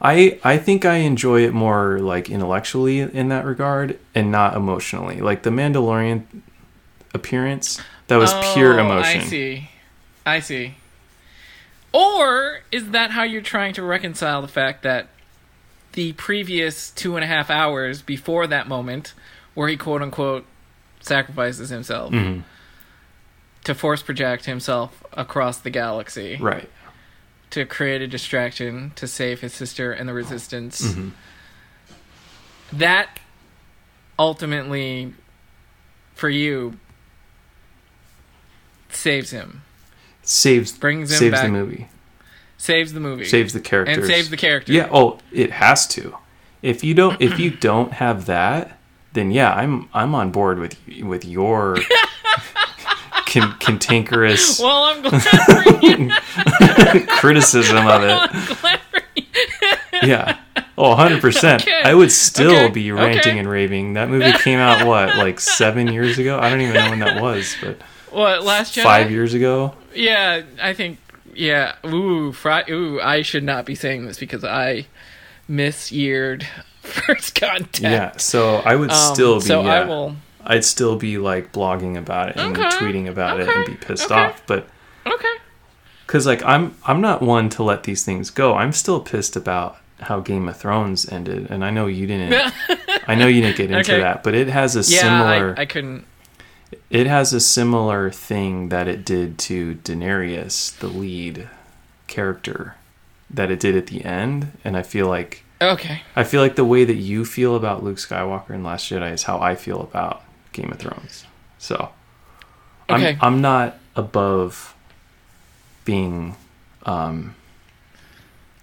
[0.00, 5.20] I I think I enjoy it more like intellectually in that regard and not emotionally.
[5.20, 6.24] Like the Mandalorian
[7.14, 9.20] appearance, that was pure Oh, emotion.
[9.20, 9.70] I see.
[10.26, 10.74] I see.
[11.92, 15.08] Or is that how you're trying to reconcile the fact that
[15.92, 19.12] the previous two and a half hours before that moment
[19.54, 20.46] where he quote unquote
[21.00, 22.42] sacrifices himself Mhm.
[23.64, 26.68] to force project himself across the galaxy Right.
[27.52, 30.82] To create a distraction to save his sister and the resistance.
[30.82, 31.12] Mhm.
[32.72, 33.20] That
[34.18, 35.14] ultimately,
[36.14, 36.78] for you,
[38.90, 39.62] saves him,
[40.22, 41.88] Saves brings him saves back, the movie.
[42.56, 43.98] saves the movie, Saves the characters.
[43.98, 44.72] and saves the character.
[44.72, 44.88] Yeah.
[44.90, 46.16] Oh, it has to.
[46.62, 48.78] If you don't, if you don't have that,
[49.14, 51.76] then yeah, I'm I'm on board with with your
[53.32, 56.12] can, cantankerous Well, I'm glad
[57.08, 58.10] criticism of it.
[58.32, 59.24] I'm glad for you.
[60.02, 60.38] Yeah.
[60.78, 61.60] Oh, 100%.
[61.62, 61.82] Okay.
[61.84, 62.68] I would still Okay.
[62.70, 63.38] be ranting Okay.
[63.38, 63.94] and raving.
[63.94, 66.38] That movie came out, what, like seven years ago?
[66.38, 67.78] I don't even know when that was, but
[68.10, 68.82] What Last Jedi?
[68.82, 69.74] five years ago?
[69.94, 70.98] Yeah, I think.
[71.34, 71.74] Yeah.
[71.86, 72.34] Ooh,
[72.70, 74.86] Ooh, I should not be saying this because I
[75.48, 76.44] misyeared
[76.82, 77.80] First Contact.
[77.80, 78.16] Yeah.
[78.16, 80.16] So I would Um, still be, So yeah, I will.
[80.44, 82.62] I'd still be like blogging about it and Okay.
[82.76, 84.20] tweeting about it and be pissed Okay.
[84.20, 84.46] off.
[84.46, 84.68] But
[85.06, 85.34] Okay.
[86.06, 88.54] because like I'm, I'm not one to let these things go.
[88.54, 92.52] I'm still pissed about how Game of Thrones ended, and I know you didn't.
[93.06, 94.00] I know you didn't get into Okay.
[94.00, 95.54] that, but it has a Yeah, similar.
[95.56, 96.06] I, I couldn't.
[96.90, 101.48] It has a similar thing that it did to Daenerys, the lead
[102.06, 102.76] character,
[103.30, 106.02] that it did at the end, and I feel like Okay.
[106.16, 109.22] I feel like the way that you feel about Luke Skywalker and Last Jedi is
[109.24, 110.22] how I feel about
[110.52, 111.24] Game of Thrones.
[111.58, 111.90] So,
[112.90, 113.16] Okay.
[113.20, 114.74] I'm I'm not above
[115.84, 116.36] being,
[116.84, 117.34] um,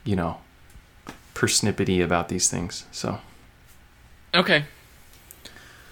[0.04, 0.38] you know,
[1.34, 2.86] persnippety about these things.
[2.92, 3.20] So,
[4.36, 4.66] Okay.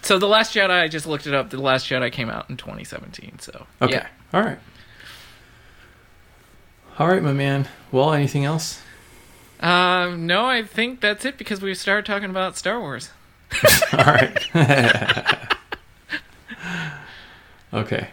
[0.02, 1.50] So the Last Jedi, I just looked it up.
[1.50, 3.40] The Last Jedi came out in 2017.
[3.40, 4.06] So okay, yeah.
[4.32, 4.58] all right,
[6.98, 7.68] all right, my man.
[7.90, 8.80] Well, anything else?
[9.60, 13.10] Um, no, I think that's it because we started talking about Star Wars.
[13.92, 14.36] All right.
[17.74, 18.08] okay.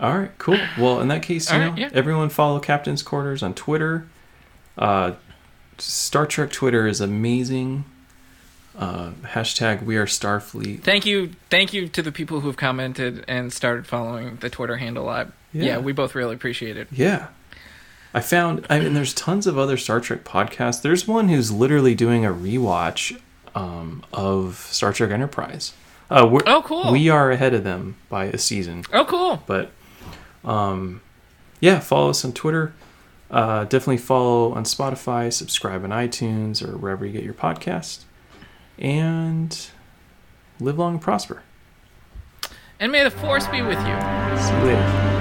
[0.00, 0.30] All right.
[0.38, 0.58] Cool.
[0.78, 1.90] Well, in that case, you All know, right, yeah.
[1.92, 4.08] everyone follow Captain's Quarters on Twitter.
[4.76, 5.12] Uh,
[5.78, 7.84] Star Trek Twitter is amazing.
[8.76, 10.82] Uh, hashtag We Are Starfleet.
[10.82, 14.76] Thank you, thank you to the people who have commented and started following the Twitter
[14.76, 15.08] handle.
[15.08, 15.64] I, yeah.
[15.64, 15.78] Yeah.
[15.78, 16.86] we both really appreciate it.
[16.92, 17.28] Yeah.
[18.14, 18.66] I found.
[18.70, 20.80] I mean, there's tons of other Star Trek podcasts.
[20.80, 23.20] There's one who's literally doing a rewatch
[23.54, 25.72] um, of Star Trek Enterprise.
[26.10, 26.90] Uh, we're, Oh, cool.
[26.92, 28.84] We are ahead of them by a season.
[28.92, 29.42] Oh, cool.
[29.46, 29.70] But
[30.44, 31.00] um,
[31.60, 32.72] yeah, follow us on Twitter.
[33.30, 38.04] Uh, definitely follow on Spotify, subscribe on iTunes or wherever you get your podcast.
[38.78, 39.68] And
[40.60, 41.42] live long and prosper.
[42.80, 44.38] And may the force be with you.
[44.40, 45.17] See you later.